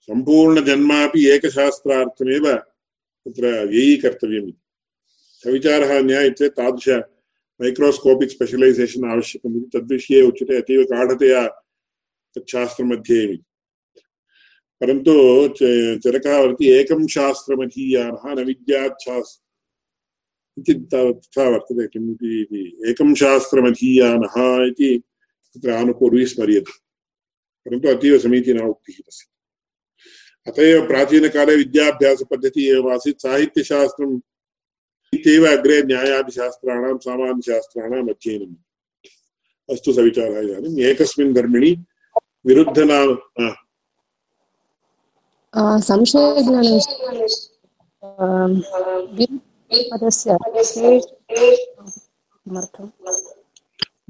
[0.00, 4.58] सम्पूर्णजन्मापि एकशास्त्रार्थमेव तत्र व्ययीकर्तव्यम्। इति
[5.44, 6.88] सविचारः न्याय चेत् तादृश
[7.60, 11.48] मैक्रोस्कोपिक् स्पेशलैसेशन् आवश्यकम् इति तद्विषये उच्यते। अतीव गाढतया
[12.36, 13.38] तच्छास्त्रमध्ये
[14.80, 15.12] परन्तु
[15.98, 19.42] चरकः वदति एकं शास्त्रमधीयानः न विद्यात् शास्त्र
[20.62, 25.02] किञ्चित् तथा वर्तते किम् इति। एकं शास्त्रमधीयानः इति
[25.54, 26.72] तत्र आनुपूर्वी स्मर्यते।
[27.66, 28.14] परन्तु अतीव
[28.68, 29.26] उक्तिः तस्य।
[30.50, 34.20] अत एव प्राचीनकाले विद्याभ्यासपद्धतिः एव आसीत्। साहित्यशास्त्रम्
[35.14, 38.54] इत्येव अग्रे न्यायादिशास्त्राणां, सामान्यशास्त्राणाम् अध्ययनम्
[39.70, 41.76] अस्तु सविचारः इदानीम्। एकस्मिन् धर्मिणि
[42.46, 43.18] विरुद्धनाम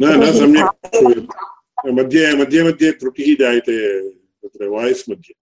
[0.01, 3.77] न न सम्यक् मध्ये मध्ये मध्ये त्रुटिः जायते
[4.11, 5.35] तत्र वाय्स् मध्ये।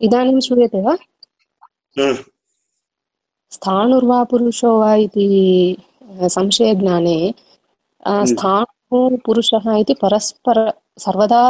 [0.00, 0.94] इदानीं श्रूयते वा?
[3.52, 5.26] स्थाणुर्वा पुरुषो वा इति
[6.36, 7.18] संशयज्ञाने
[8.87, 10.57] स्थाणुः पुरुषः इति परस्पर
[10.99, 11.43] सर्वदा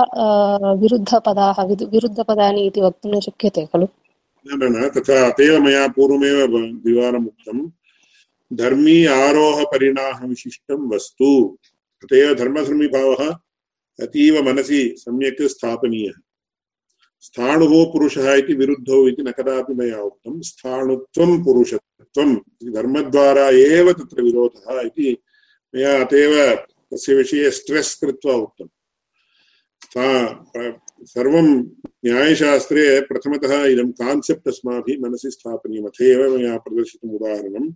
[0.82, 3.88] विरुद्धपदाः विरुद्धपदानि इति वक्तुं न शक्यते खलु
[4.46, 7.60] न न तथा अतएव मया पूर्वमेव द्विवारम् उक्तं
[8.52, 11.32] धर्मी आरोहपरिणामविशिष्टं वस्तु
[12.04, 13.30] तथैव धर्मधर्मिभावः
[14.00, 16.20] अतीव मनसि सम्यक् स्थापनीयः
[17.22, 22.36] स्थाणुः पुरुषः इति विरुद्धौ इति न कदापि मया उक्तं स्थाणुत्वं पुरुषत्वं
[22.74, 25.18] धर्मद्वारा एव तत्र विरोधः इति
[25.74, 26.34] मया अतएव
[26.95, 28.69] तस्य विषये स्ट्रेस् कृत्वा उक्तम्।
[31.05, 31.63] सर्वं
[32.05, 37.73] न्यायशास्त्रे प्रथमतः इदं कान्सेप्ट् अस्माभिः मनसि स्थापनीयम्। अथैव मया प्रदर्शितम् उदाहरणम्।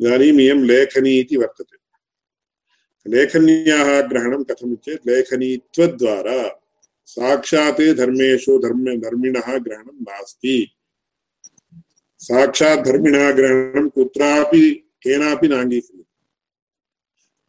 [0.00, 1.76] इदानीम् इयं लेखनी इति वर्तते।
[3.10, 6.58] लेखन्याः ग्रहणं कथम् चेत् लेखनीत्वद्वारा
[7.06, 10.70] साक्षात् धर्मेषु धर्म, धर्मिणः ग्रहणं नास्ति।
[12.18, 14.70] साक्षात् धर्मिणः ग्रहणं कुत्रापि
[15.02, 16.01] केनापि नाङ्गीक्रियते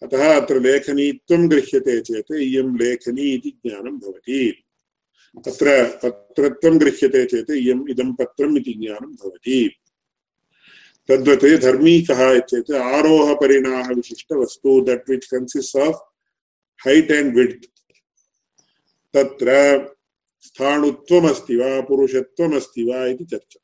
[0.03, 4.63] अतः अत्र लेखनीत्वं गृह्यते चेत् इयं लेखनी इति ज्ञानं भवति।
[5.45, 9.75] तत्र पत्रत्वं गृह्यते चेत् इयम् इदं पत्रम् इति ज्ञानं भवति।
[11.09, 16.13] तद्वत् धर्मी कः चेत् आरोहपरिणामविशिष्टवस्तु that which consists of
[16.87, 17.65] height and width
[19.13, 19.79] तत्र
[20.41, 23.59] स्थाणुत्वमस्ति वा पुरुषत्वमस्ति वा इति चर्चा।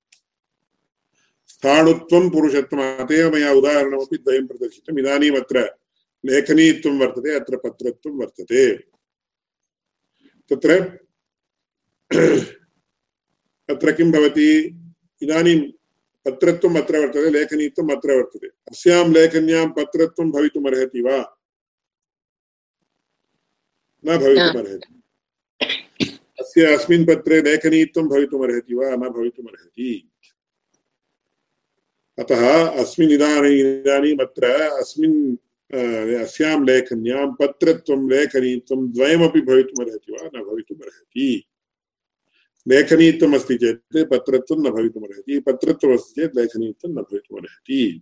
[1.48, 5.79] स्थाणुत्वं पुरुषत्वम् अत एव मया उदाहरणमपि द्वयं प्रदर्शितम्। इदानीम् अत्र
[6.26, 8.78] लेखनीत्वं वर्तते, अत्र पत्रत्वं वर्तते।
[10.50, 10.82] तत्र
[13.70, 14.82] अत्र किं भवति?
[15.22, 15.72] इदानीं
[16.26, 21.40] पत्रत्वम् अत्र वर्तते लेखनीत्वम् अत्र वर्तते। अस्यां लेखन्यां पत्रत्वं भवितुमर्हति वा?
[24.06, 25.02] न भवितुमर्हति।
[26.40, 28.96] अस्य अस्मिन् पत्रे लेखनीत्वं भवितुमर्हति वा?
[28.96, 30.12] न भवितुमर्हति।
[32.20, 35.38] अतः अस्मिन् इदानीम् इदानीम् अत्र अस्मिन्
[35.74, 40.30] अस्यां लेखन्यां पत्रत्वं लेखनीत्वं द्वयमपि भवितुमर्हति वा?
[40.36, 41.44] न भवितुमर्हति
[42.68, 48.02] लेखनीत्वम् अस्ति चेत् पत्रत्वं न भवितुमर्हति पत्रत्वमस्ति चेत् लेखनीत्वं न भवितुमर्हति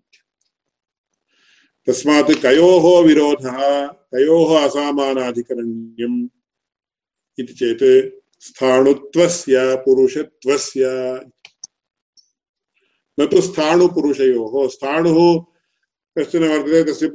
[1.88, 6.28] तस्मात् कयोः विरोधः कयोः असामानाधिकरण्यम्
[7.40, 10.86] इति चेत् स्थाणुत्वस्य पुरुषत्वस्य।
[13.20, 15.44] न तु स्थाणुपुरुषयोः, स्थाणुः
[16.18, 17.12] कश्चन वर्तते तस्य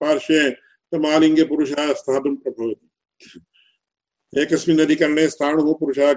[0.00, 0.50] पार्श्वे
[0.98, 2.90] मालिङ्गे पुरुषः स्थातुं प्रभवति।
[4.42, 6.14] एकस्मिन् अधिकरणे स्थाणुः पुरुषः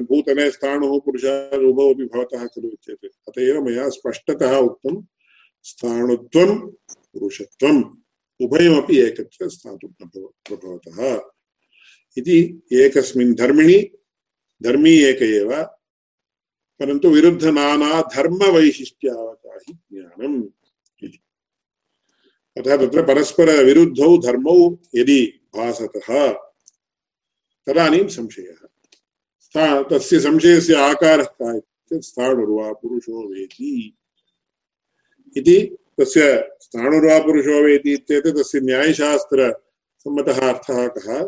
[0.00, 5.04] भूतले स्थाणुः पुरुषः उभौ अपि भवतः खलु उच्यते। अत एव मया स्पष्टतः उक्तं,
[5.62, 6.58] स्थाणुत्वं
[7.12, 7.84] पुरुषत्वम्
[8.40, 11.20] उभयमपि एकत्र स्थातुं प्रभवतः।
[12.18, 13.90] इति एकस्मिन् धर्मिणि,
[14.62, 15.62] धर्मी एक एव,
[16.80, 20.44] परन्तु विरुद्धनाना धर्मवैशिष्ट्यावकाहि ज्ञानम्।
[22.58, 26.32] अतः तत्र परस्परविरुद्धौ धर्मौ यदि भासतः।
[27.66, 28.66] तदानीं संशयः।
[29.82, 33.96] तस्य संशयस्य आकारः का इत्युक्ते स्थाणुर्वा पुरुषो वेति।
[35.36, 41.22] इति तस्य स्थाणुर्वा पुरुषो वेति इत्येतत् तस्य न्यायशास्त्रसम्मतः अर्थः कः?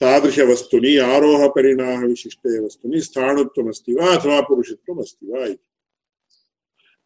[0.00, 5.69] तादृशवस्तुनि आरोहपरिणाह विशिष्टे वस्तुनि स्थाणुत्वमस्ति वा अथवा पुरुषत्वमस्ति वा इति।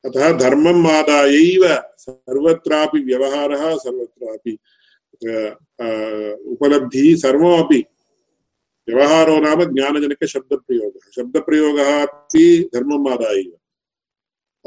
[0.04, 4.58] अतः धर्मम् आदायैव सर्वत्रापि व्यवहारः, सर्वत्रापि
[6.52, 7.84] उपलब्धिः सर्वमपि।
[8.88, 13.52] व्यवहारो नाम ज्ञानजनकशब्दप्रयोगः। शब्दप्रयोगः अपि धर्मम् आदाय एव।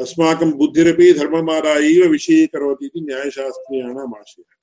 [0.01, 4.53] अस्माकं बुद्धिरपि धर्ममादायैव विषयीकरोति इति न्यायशास्त्रीयाणाम् आशयः।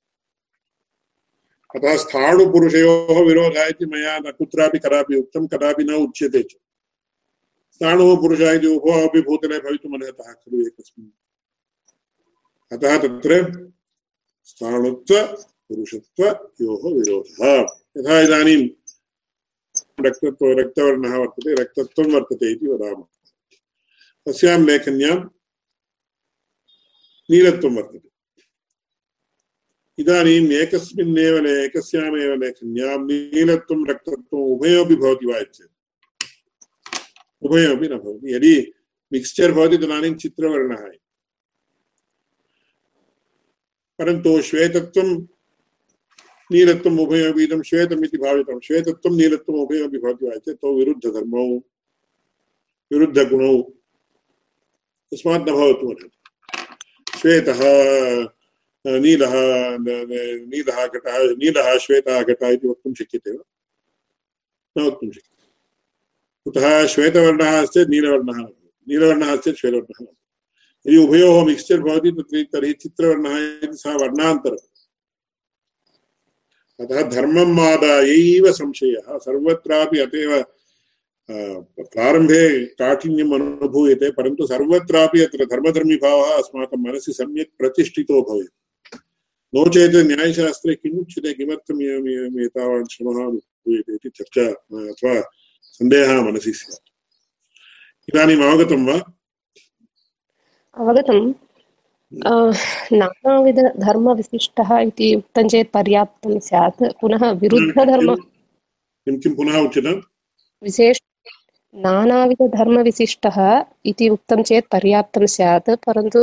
[1.75, 6.55] अतः स्थाणुपुरुषयोः विरोधः इति मया न कुत्रापि कदापि उक्तं, कदापि न उच्यते च।
[7.75, 11.09] स्थाणुः पुरुषः इति उभो अपि भूतले भवितुमर्हतः खलु एकस्मिन्
[12.73, 13.67] अतः तत्र
[14.43, 15.21] स्थाणुत्व
[15.69, 17.61] पुरुषत्वयोः विरोधः।
[17.97, 18.69] यथा इदानीं
[20.05, 23.03] रक्तत्व, रक्तवर्णः वर्तते, रक्तत्वं वर्तते इति वदामः।
[24.25, 25.19] तस्यां लेखन्यां
[27.31, 28.09] नीलत्वं वर्तते।
[29.99, 35.74] इदानीम् एकस्मिन्नेव एकस्यामेव लेखन्यां नीलत्वं, रक्तत्वम् उभयोपि भवति वा चेत्
[37.45, 38.55] उभयमपि न भवति। यदि
[39.13, 40.83] मिक्स्चर् भवति तदानीं चित्रवर्णः
[43.99, 45.09] परन्तु श्वेतत्वं,
[46.51, 51.45] नीलत्वम् उभयमपि इदं श्वेतम् इति भावितं श्वेतत्वं, नीलत्वम् उभयमपि भवति वा चेत् तौ विरुद्धधर्मौ,
[52.91, 53.61] विरुद्धगुणौ
[55.11, 56.09] तस्मात् न भवतु
[57.19, 57.59] श्वेतः
[58.87, 59.33] नीलः
[60.51, 63.43] नीलः घटः, नीलः श्वेतः घटः इति वक्तुं शक्यते वा?
[64.77, 65.34] न वक्तुं शक्यते।
[66.45, 68.39] कुतः श्वेतवर्णः अस्ति नीलवर्णः
[68.87, 70.05] नीलवर्णः अस्ति श्वेतवर्णः
[70.85, 73.93] यदि उभयोः मिक्स्चर् भवति तत्र तर्हि चित्रवर्णः इति सः
[76.79, 80.31] अतः धर्मम् आदायैव संशयः। सर्वत्रापि अत एव
[81.81, 82.43] प्रारम्भे
[82.79, 88.53] काठिन्यम् अनुभूयते, परन्तु सर्वत्रापि अत्र धर्मधर्मिभावः अस्माकं मनसि सम्यक् प्रतिष्ठितो भवेत्।
[89.53, 94.45] नो चेत् न्यायशास्त्रे किमुच्यते किमर्थम् एवम् एवम् एतावान् श्रमः अनुभूयते इति चर्चा,
[94.91, 95.15] अथवा
[95.75, 96.83] सन्देहः मनसि स्यात्
[98.09, 98.97] इदानीम् अवगतं वा
[100.77, 101.19] अवगतं
[103.01, 109.93] नानाविधधर्मविशिष्टः इति उक्तं चेत् पर्याप्तं स्यात् पुनः विरुद्धधर्म किं किं पुनः उच्यते
[110.61, 110.99] विशेष
[111.75, 113.37] नानाविधधर्मविशिष्टः
[113.91, 116.21] इति उक्तं चेत् पर्याप्तं स्यात् परन्तु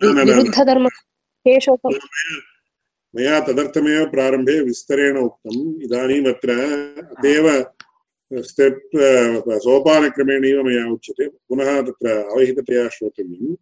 [0.00, 0.88] विरुद्धधर्म
[3.14, 6.50] मया तदर्थमेव प्रारम्भे विस्तरेण उक्तम् इदानीम् अत्र
[7.02, 7.48] अतएव
[8.42, 8.78] स्टेप्
[9.58, 13.56] सोपानक्रमेणैव मया उच्यते। पुनः तत्र अवहिततया श्रोतव्यम्।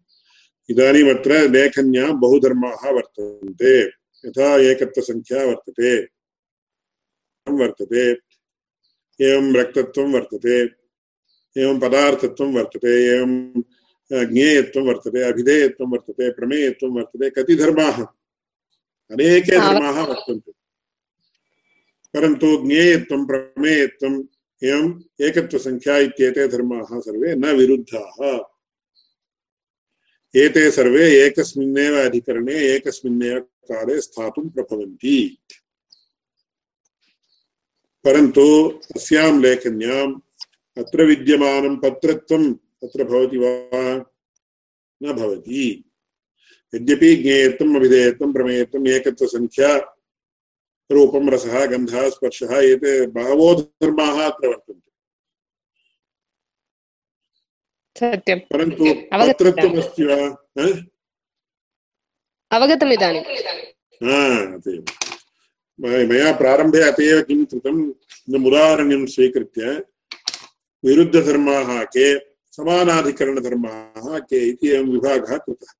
[0.70, 3.80] इदानीम् अत्र लेखन्यां बहुधर्माः वर्तन्ते।
[4.28, 6.02] यथा एकत्वसङ्ख्या वर्तते।
[7.50, 8.10] वर्तते।
[9.20, 10.62] एवं रक्तत्वं वर्तते।
[11.60, 13.62] एवं पदार्थत्वं वर्तते। एवं
[14.12, 18.02] ज्ञेयत्वं वर्तते। अभिधेयत्वं वर्तते। प्रमेयत्वं वर्तते। कति धर्माः?
[19.10, 20.52] अनेके धर्माः वर्तन्ते।
[22.14, 24.24] परन्तु ज्ञेयत्वं प्रमेयत्वम्
[24.64, 28.44] एवम् एकत्वसङ्ख्या इत्येते धर्माः सर्वे न विरुद्धाः।
[30.36, 35.38] एते सर्वे एकस्मिन्नेव अधिकरणे एकस्मिन्नेव काले स्थातुं प्रभवन्ति।
[38.04, 40.20] परन्तु अस्यां लेखन्याम्
[40.78, 44.12] अत्र विद्यमानं पत्रत्वम् अत्र भवति वा?
[45.02, 45.84] न भवति।
[46.74, 49.96] यद्यपि ज्ञेयत्वम् अभिधेयत्वं प्रमेयत्वम् एकत्वसङ्ख्या
[50.92, 54.90] रूपं रसः गन्धः स्पर्शः एते बहवो धर्माः अत्र वर्तन्ते
[57.96, 60.18] सत्यं परन्तु पत्रत्वमस्ति वा?
[62.50, 63.22] अवगतम् इदानीं।
[64.54, 64.82] अतएव
[66.08, 67.76] मया प्रारम्भे अत एव किं कृतं
[68.46, 69.62] उदाहरण्यं स्वीकृत्य
[70.84, 72.06] विरुद्धधर्माः के
[72.52, 75.72] समानाधिकरणधर्माः के इति एवं विभागः कृतः।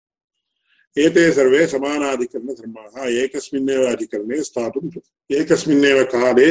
[0.99, 4.91] एते सर्वे समानाधिकरणधर्माः एकस्मिन्नेव अधिकरणे स्थातुं
[5.37, 6.51] एकस्मिन्नेव काले,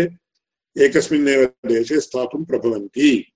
[0.86, 3.34] एकस्मिन्नेव देशे स्थातुं प्रभवन्ति।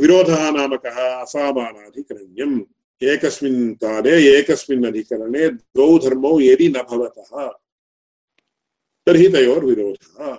[0.00, 2.60] विरोधः नाम कः असामानाधिकरण्यम्।
[3.02, 7.50] एकस्मिन् काले, एकस्मिन् अधिकरणे द्वौ धर्मौ यदि न भवतः,
[9.06, 10.38] तर्हि तयोर्विरोधः।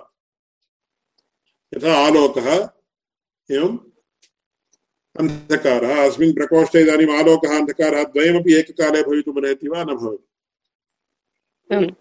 [1.74, 2.68] यथा आलोकः
[3.50, 3.89] एवम्
[5.20, 10.26] अन्धकारः अस्मिन् प्रकोष्ठे इदानीम् आलोकः अन्धकारः द्वयमपि एककाले भवितुमर्हति वा न भवति।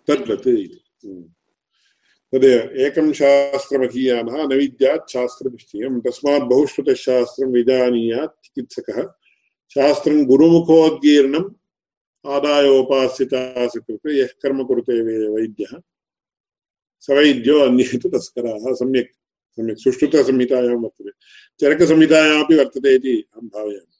[0.07, 0.47] तद्वत्।
[2.31, 9.01] तदेव एकं शास्त्रमधीयानः न विद्यात् शास्त्रनिश्चयं तस्मात् बहुश्रुतशास्त्रं विजानीयात् चिकित्सकः।
[9.73, 11.49] शास्त्रं गुरुमुखोद्गीर्णम्
[12.27, 15.79] आदायोपास्यतासकृते यः कर्म कुरुते वैद्यः।
[17.01, 19.11] स वैद्यो अन्ये तु तस्कराः सम्यक्।
[19.59, 21.11] सम्यक् सुष्ठुतसंहितायां वर्तते
[21.59, 23.95] चरकसंहितायामपि वर्तते इति अहं भावयामि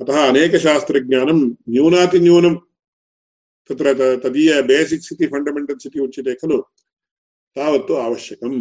[0.00, 1.38] अतः अनेकशास्त्रज्ञानं
[1.74, 2.54] न्यूनातिन्यूनं
[3.70, 3.86] तत्र
[4.24, 6.58] तदीय बेसिक्स् इति फण्डमेण्टल्स् इति उच्यते खलु
[7.56, 8.58] तावत्तु आवश्यकम्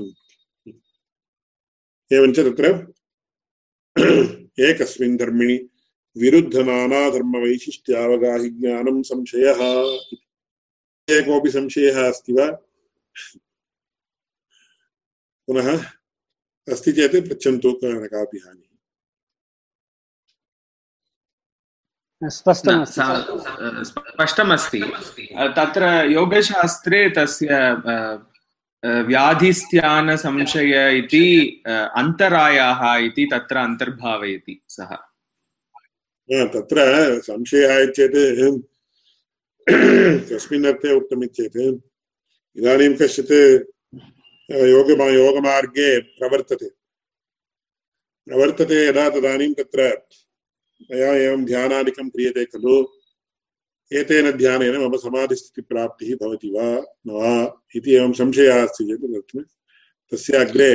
[2.11, 2.65] एवञ्च तत्र
[4.69, 5.57] एकस्मिन् धर्मिणि
[6.15, 9.59] विरुद्धनानाधर्मवैशिष्ट्यावगाहि ज्ञानं संशयः।
[11.27, 12.45] कोऽपि संशयः अस्ति वा
[15.47, 15.67] पुनः
[16.67, 18.65] अस्ति चेत् पृच्छन्तु कापि हानिः
[24.19, 24.79] स्पष्टमस्ति।
[25.57, 27.49] तत्र योगशास्त्रे तस्य
[29.07, 31.27] व्याधिस्त्यानसंशय इति
[31.67, 34.91] अन्तरायाः इति तत्र अन्तर्भावयति सः।
[36.53, 36.77] तत्र
[37.27, 38.19] संशयः चेत्
[40.29, 41.61] कस्मिन् अर्थे उक्तमित्येत्
[42.57, 43.35] इदानीं कश्चित्
[44.49, 46.69] योग योगमार्गे प्रवर्तते।
[48.27, 49.87] प्रवर्तते यदा तदानीं तत्र
[50.91, 52.75] मया एवं ध्यानादिकं क्रियते खलु।
[53.91, 56.67] एतेन ध्यानेन मम समाधिस्थितिप्राप्तिः भवति वा
[57.07, 57.31] न वा
[57.75, 59.47] इति एवं संशयः अस्ति चेत्
[60.11, 60.71] तस्य अग्रे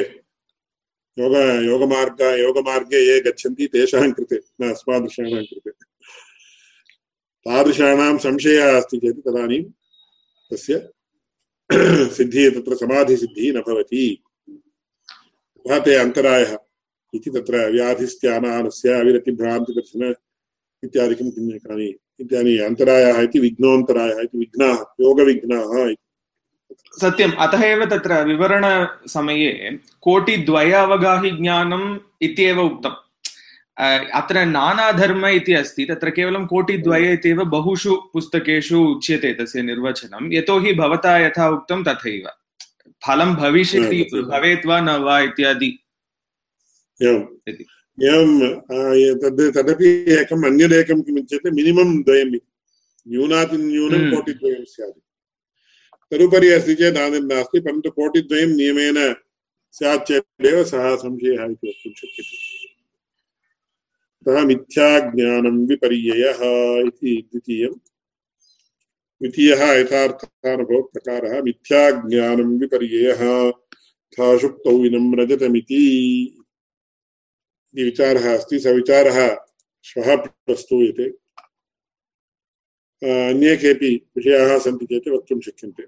[1.17, 5.71] योग, योगमार्ग, योगमार्गे ये गच्छन्ति तेषां कृते, न अस्मादृशानां कृते।
[7.47, 9.63] तादृशानां संशयः अस्ति चेत् तदानीं
[10.51, 10.79] तस्य
[12.11, 16.59] सिद्धिः तत्र समाधिसिद्धिः न भवति। अतः ते अन्तरायः।
[17.15, 20.15] इति तत्र व्याधिस्त्यानानस्य अविरतिभ्रान्तिदर्शन
[20.85, 25.95] इत्यादिकं किञ्चिकानि इत्यादि अन्तरायाः इति विघ्नोऽन्तरायः इति विघ्नाः, योगविघ्नाः
[27.01, 33.12] सत्यम्। अतः एव तत्र विवरणसमये कोटिद्वय अवगाहि ज्ञानम् इत्येव उक्तम्।
[33.81, 41.19] अत्र नानाधर्म इति अस्ति तत्र केवलं कोटिद्वय इत्येव बहुषु पुस्तकेषु उच्यते तस्य निर्वचनं यतोहि भवता
[41.19, 42.29] यथा उक्तं तथैव।
[43.07, 45.79] फलं भविष्यति। भवेत् वा न वा इत्यादि।
[47.03, 48.57] एवं
[49.19, 52.53] तद् तदपि एकम् अन्यदेकं किमुच्यते मिनिमम् द्वयम् इति।
[53.09, 55.01] न्यूनातिन्यूनं हम्म। कोटिद्वयं स्यात्।
[56.15, 59.15] तदुपरि अस्ति चेत् आनन्दनास्ति परन्तु कोटिद्वयं नियमेन
[59.73, 62.52] स्यात् चेदेव सः संशयः इति वक्तुं शक्यते।
[64.23, 67.73] अतः मिथ्याज्ञानं विपर्ययः द्वितीयं
[69.21, 75.83] द्वितीयः यथार्थानुभवप्रकारः मिथ्याज्ञानं विपर्ययः यथा शुक्तौ इनं रजतमिति।
[77.75, 79.19] इति विचारः अस्ति, स विचारः
[79.85, 81.07] श्वः प्रस्तूयते
[83.03, 85.85] अन्ये केऽपि विषयाः सन्ति चेत् वक्तुं शक्यन्ते।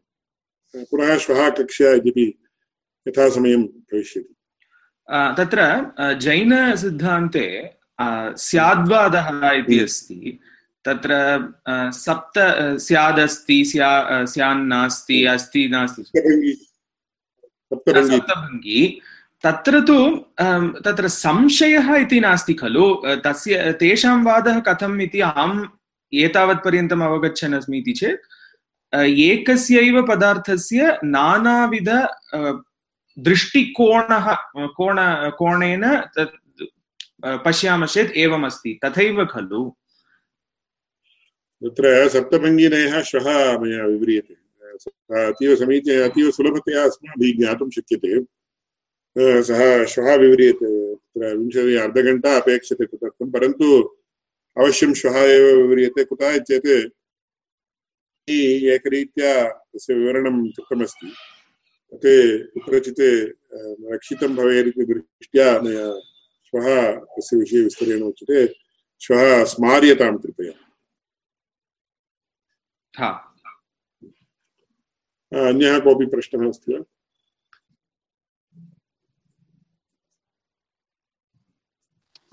[0.91, 1.91] पुनः श्वः कक्ष्या
[3.07, 4.35] भविष्यति
[5.39, 5.61] तत्र
[6.21, 7.47] जैनसिद्धान्ते
[8.37, 10.41] स्याद्वादः इति अस्ति।
[10.85, 11.13] तत्र
[11.95, 16.03] सप्त अ, स्यादस्ति स्या स्यान्नास्ति अस्ति नास्ति
[17.73, 19.01] सप्तभङ्गी।
[19.43, 19.99] तत्र तु
[20.85, 25.65] तत्र संशयः इति नास्ति खलु। तस्य तेषां वादः कथम् इति अहम्
[26.13, 31.89] एतावत्पर्यन्तम् अवगच्छन् अस्मि इति चेत् एकस्यैव पदार्थस्य नानाविध
[33.19, 34.35] दृष्टिकोणः
[34.77, 34.97] कोण
[35.39, 35.85] कोणेन
[36.17, 36.37] तत्
[37.27, 39.71] पश्यामश्चेत् एवमस्ति। तथैव खलु।
[41.63, 44.35] तत्र सप्तभङ्गिनयः श्वः मया विव्रियते।
[45.29, 48.23] अतीव समीचीन, अतीव सुलभतया अस्माभिः ज्ञातुं शक्यते।
[49.43, 53.67] सः श्वः विव्रियते। तत्र विंशति, अर्धघण्टा अपेक्षते तदर्थं, परन्तु
[54.59, 56.67] अवश्यं श्वः एव विव्रियते। कुतः चेत्
[58.31, 61.13] एकरीत्या तस्य विवरणं कृतमस्ति।
[61.95, 63.01] तत् कुत्रचित्
[63.93, 65.89] रक्षितं भवेत् दृष्ट्या मया
[66.55, 68.55] श्वः तस्य विषये विस्तरेण उच्यते
[69.01, 70.53] श्वः स्मार्यतां कृपया।
[75.49, 76.81] अन्यः कोऽपि प्रश्नः अस्ति वा?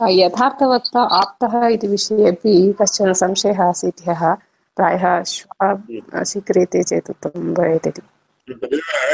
[0.09, 4.33] यथार्थवत्ता आप्तः इति विषये अपि कश्चन संशयः आसीत् ह्यः।
[4.77, 8.01] प्रायः श्वः स्वीक्रियते चेत् उत्तमं भवेत् इति।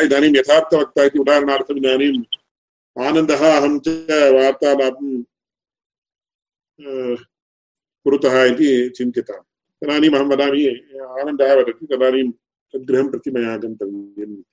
[0.05, 2.23] इदानीं यथार्थवक्ता इति उदाहरणार्थम् इदानीम्
[2.99, 3.87] आनन्दः अहं च
[4.35, 5.23] वार्तालापं
[8.03, 9.45] कुरुतः इति चिन्त्यताम्
[9.81, 10.63] तदानीम् अहं वदामि,
[11.21, 12.31] आनन्दः वदति तदानीं
[12.73, 14.43] तद्गृहं प्रति मया गन्तव्यम्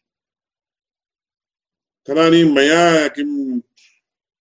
[2.07, 3.61] तदानीं मया किं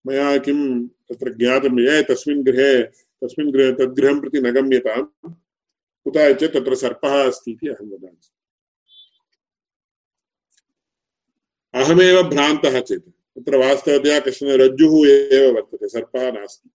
[0.07, 2.83] मया किं तत्र ज्ञातं ये तस्मिन् गृहे
[3.21, 5.33] तस्मिन् गृहे तद्गृहं प्रति न गम्यताम्।
[6.03, 8.27] कुतः चेत् तत्र सर्पः अस्ति इति अहं वदामि।
[11.83, 16.69] अहमेव भ्रान्तः चेत्। तत्र वास्तवतया कश्चन रज्जुः एव वर्तते, सर्पः नास्ति।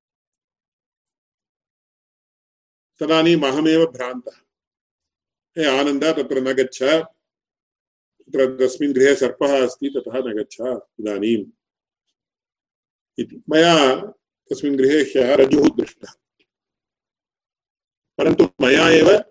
[3.00, 4.36] तदानीम् अहमेव भ्रान्तः।
[5.58, 10.56] हे आनन्द, तत्र न गच्छ। तत्र तस्मिन् गृहे सर्पः अस्ति, ततः न गच्छ
[11.00, 11.50] इदानीम्।
[13.18, 14.00] इति। मया
[14.50, 16.12] तस्मिन् गृहे ह्यः रज्जुः दृष्टः।
[18.18, 19.24] परन्तु मया एव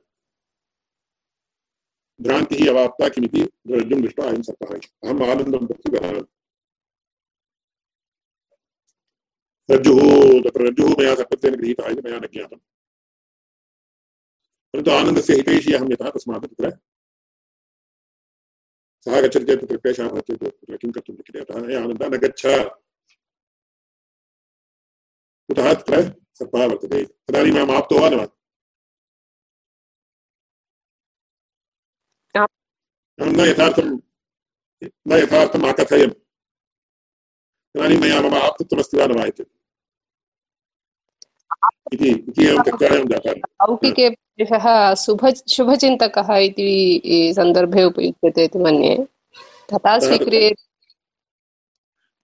[2.22, 6.24] भ्रान्तिः अवाप्ता किमिति रज्जुं दृष्ट्वा अयं सर्पः अहम् आनन्दं प्रति वदामि।
[9.70, 10.02] रज्जुः
[10.46, 12.60] तत्र रज्जुः मया सर्पत्वेन गृहीतः इति मया न ज्ञातम्
[14.74, 16.72] परन्तु आनन्दस्य हितैषी अहं यतः तस्मात् तत्र
[19.06, 22.44] सः गच्छति चेत् तत्र क्लेशः चेत् तत्र किं कर्तुं शक्यते अतः आनन्दः न गच्छ
[25.50, 26.02] कुतः तत्र
[26.40, 28.26] सर्पः वर्तते तदानीम् अहम् आप्तो वा न वा
[33.06, 33.90] अहं न यथार्थं
[35.10, 36.16] न यथार्थम् अकथयम्
[37.76, 39.44] इदानीं मया मम आप्तत्वमस्ति वा न वा इति
[44.40, 48.96] पुरुषः शुभ शुभचिन्तकः इति सन्दर्भे उपयुज्यते इति मन्ये।
[49.74, 50.64] तथा स्वीक्रियते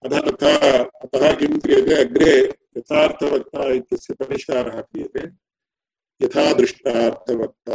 [0.04, 2.32] अतः तथा अतः किं क्रियते अग्रे
[2.78, 5.28] यथार्थवक्ता इत्यस्य परिष्कारः क्रियते।
[6.24, 7.74] यथा दृष्टार्थवक्ता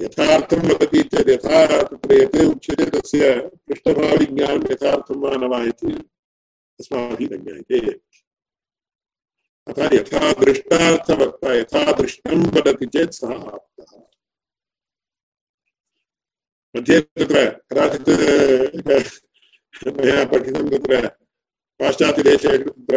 [0.00, 5.92] यथार्थं वदति चेत् यथा तत्र यत् उच्यते तस्य पृष्ठभाविज्ञानं यथार्थं वा न वा इति
[6.80, 7.78] अस्माभिः न ज्ञायते
[9.68, 13.90] अतः यथा दृष्टार्थवक्ता यथा दृष्टं वदति चेत् सः आप्तः।
[16.74, 17.38] मध्ये तत्र
[17.72, 18.08] कदाचित्
[19.98, 21.06] मया पठितं तत्र
[21.80, 22.96] पाश्चात्यदेशेषु तत्र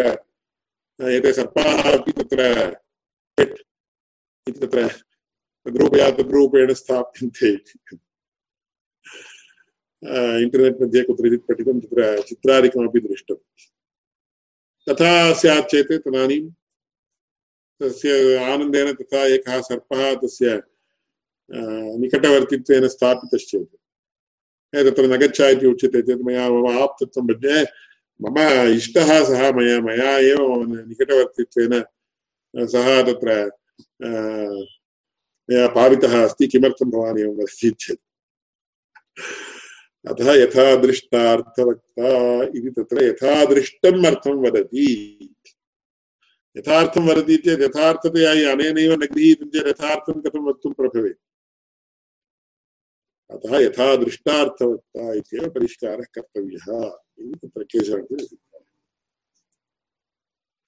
[1.15, 2.41] एते सर्पाः अपि तत्र
[3.41, 4.87] इति तत्र
[5.65, 7.49] तद्रूपया तद्रूपेण स्थाप्यन्ते
[10.43, 13.41] इण्टर्नेट् मध्ये कुत्रचित् पठितं तत्र चित्रादिकमपि दृष्टम्।
[14.87, 16.41] तथा स्यात् चेत् तदानीं
[17.81, 20.61] तस्य आनन्देन तथा एकः सर्पः तस्य
[22.01, 23.73] निकटवर्तित्वेन स्थापितश्चेत्।
[24.73, 27.57] तत्र न गच्छ इति उच्यते चेत् मया मम आप्तत्वं मध्ये
[28.19, 28.37] मम
[28.75, 30.41] इष्टः सः, मया मया एव
[30.87, 31.73] निकटवर्तित्वेन
[32.53, 33.29] सः तत्र
[35.49, 38.01] मया पावितः अस्ति, किमर्थं भवान् एवं वदति चेत्
[40.07, 42.09] अतः यथा दृष्टार्थवक्ता
[42.43, 44.89] इति तत्र यथादृष्टम् अर्थं वदति।
[46.57, 51.19] यथार्थं वदति चेत् यथार्थतया अनेनैव न गृहीतं चेत् यथार्थं कथं वक्तुं प्रभवेत्।
[53.31, 58.37] अतः यथा दृष्टार्थवक्ता इत्येव परिष्कारः कर्तव्यः इति तत्र केशवान्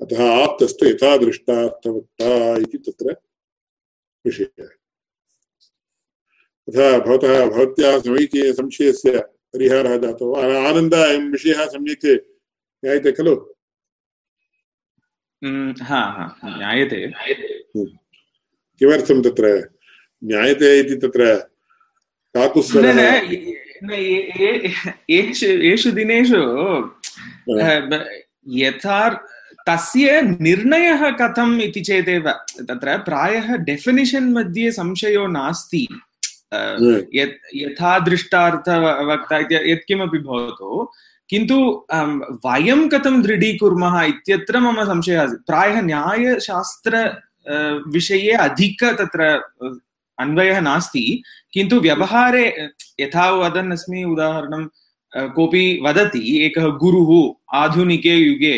[0.01, 3.15] अतः आप्तस्तु यथा दृष्टार्थवक्ता इति तत्र
[4.25, 4.76] विषयः।
[6.69, 9.19] तथा भवतः भवत्याः समीचीन संशयस्य
[9.53, 13.35] परिहारः जातो आनन्द अयं विषयः सम्यक् ज्ञायते खलु?
[15.81, 16.25] हा हा
[16.57, 16.99] ज्ञायते।
[18.79, 19.45] किमर्थं तत्र
[20.23, 21.23] ज्ञायते इति तत्र
[25.09, 26.41] एषु दिनेषु
[29.67, 32.29] तस्य निर्णयः कथम् इति चेदेव।
[32.69, 35.87] तत्र प्रायः डेफिनिशन् मध्ये संशयो नास्ति।
[36.51, 39.37] यथा दृष्टार्थवक्ता
[39.71, 40.87] यत्किमपि भवतु,
[41.29, 41.57] किन्तु
[42.45, 46.93] वयं कथं दृढीकुर्मः इत्यत्र मम संशयः आसीत्। प्रायः न्यायशास्त्र
[47.93, 49.21] विषये अधिक तत्र
[50.17, 51.05] अन्वयः नास्ति,
[51.53, 52.45] किन्तु व्यवहारे,
[52.99, 54.63] यथा वदन् अस्मि उदाहरणं
[55.35, 57.11] कोऽपि वदति, एकः गुरुः
[57.57, 58.57] आधुनिके युगे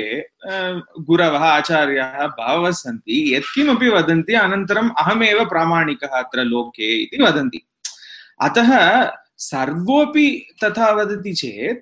[1.08, 7.62] गुरवः, आचार्याः बहवः सन्ति, यत्किमपि वदन्ति, अनन्तरम् अहमेव प्रामाणिकः अत्र लोके इति वदन्ति।
[8.42, 11.82] अतः सर्वोऽपि तथा वदति चेत्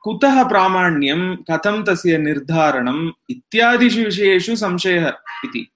[0.00, 5.08] कुतः प्रामाण्यं कथं तस्य निर्धारणम् इत्यादिषु विषयेषु संशयः
[5.44, 5.72] इति।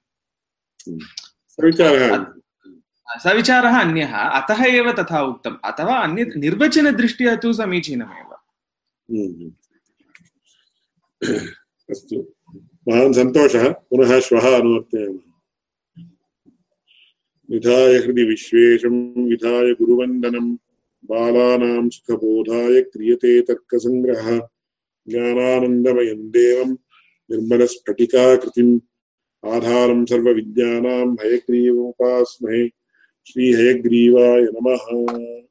[3.23, 8.31] सविचारः। अन्यः अतः एव तथा उक्तम्। अथवा अन्य निर्वचनदृष्ट्या तु समीचीनमेव।
[11.91, 12.17] अस्तु।
[12.89, 15.32] महान् सन्तोषः। पुनः श्वः अनुवर्तयामः
[17.53, 20.55] विधाय हृदि विश्वेशं विधाय गुरुवन्दनं
[21.05, 24.41] बालानां सुखबोधाय क्रियते तर्कसङ्ग्रहः।
[25.09, 26.73] ज्ञानानन्दमयं देवं
[27.31, 28.81] निर्मलस्फटिकाकृतिम्।
[29.47, 32.69] आधारं सर्वविद्यानां हयग्रीवोपास्महे
[33.27, 35.43] श्रीहयग्रीवाय नमः।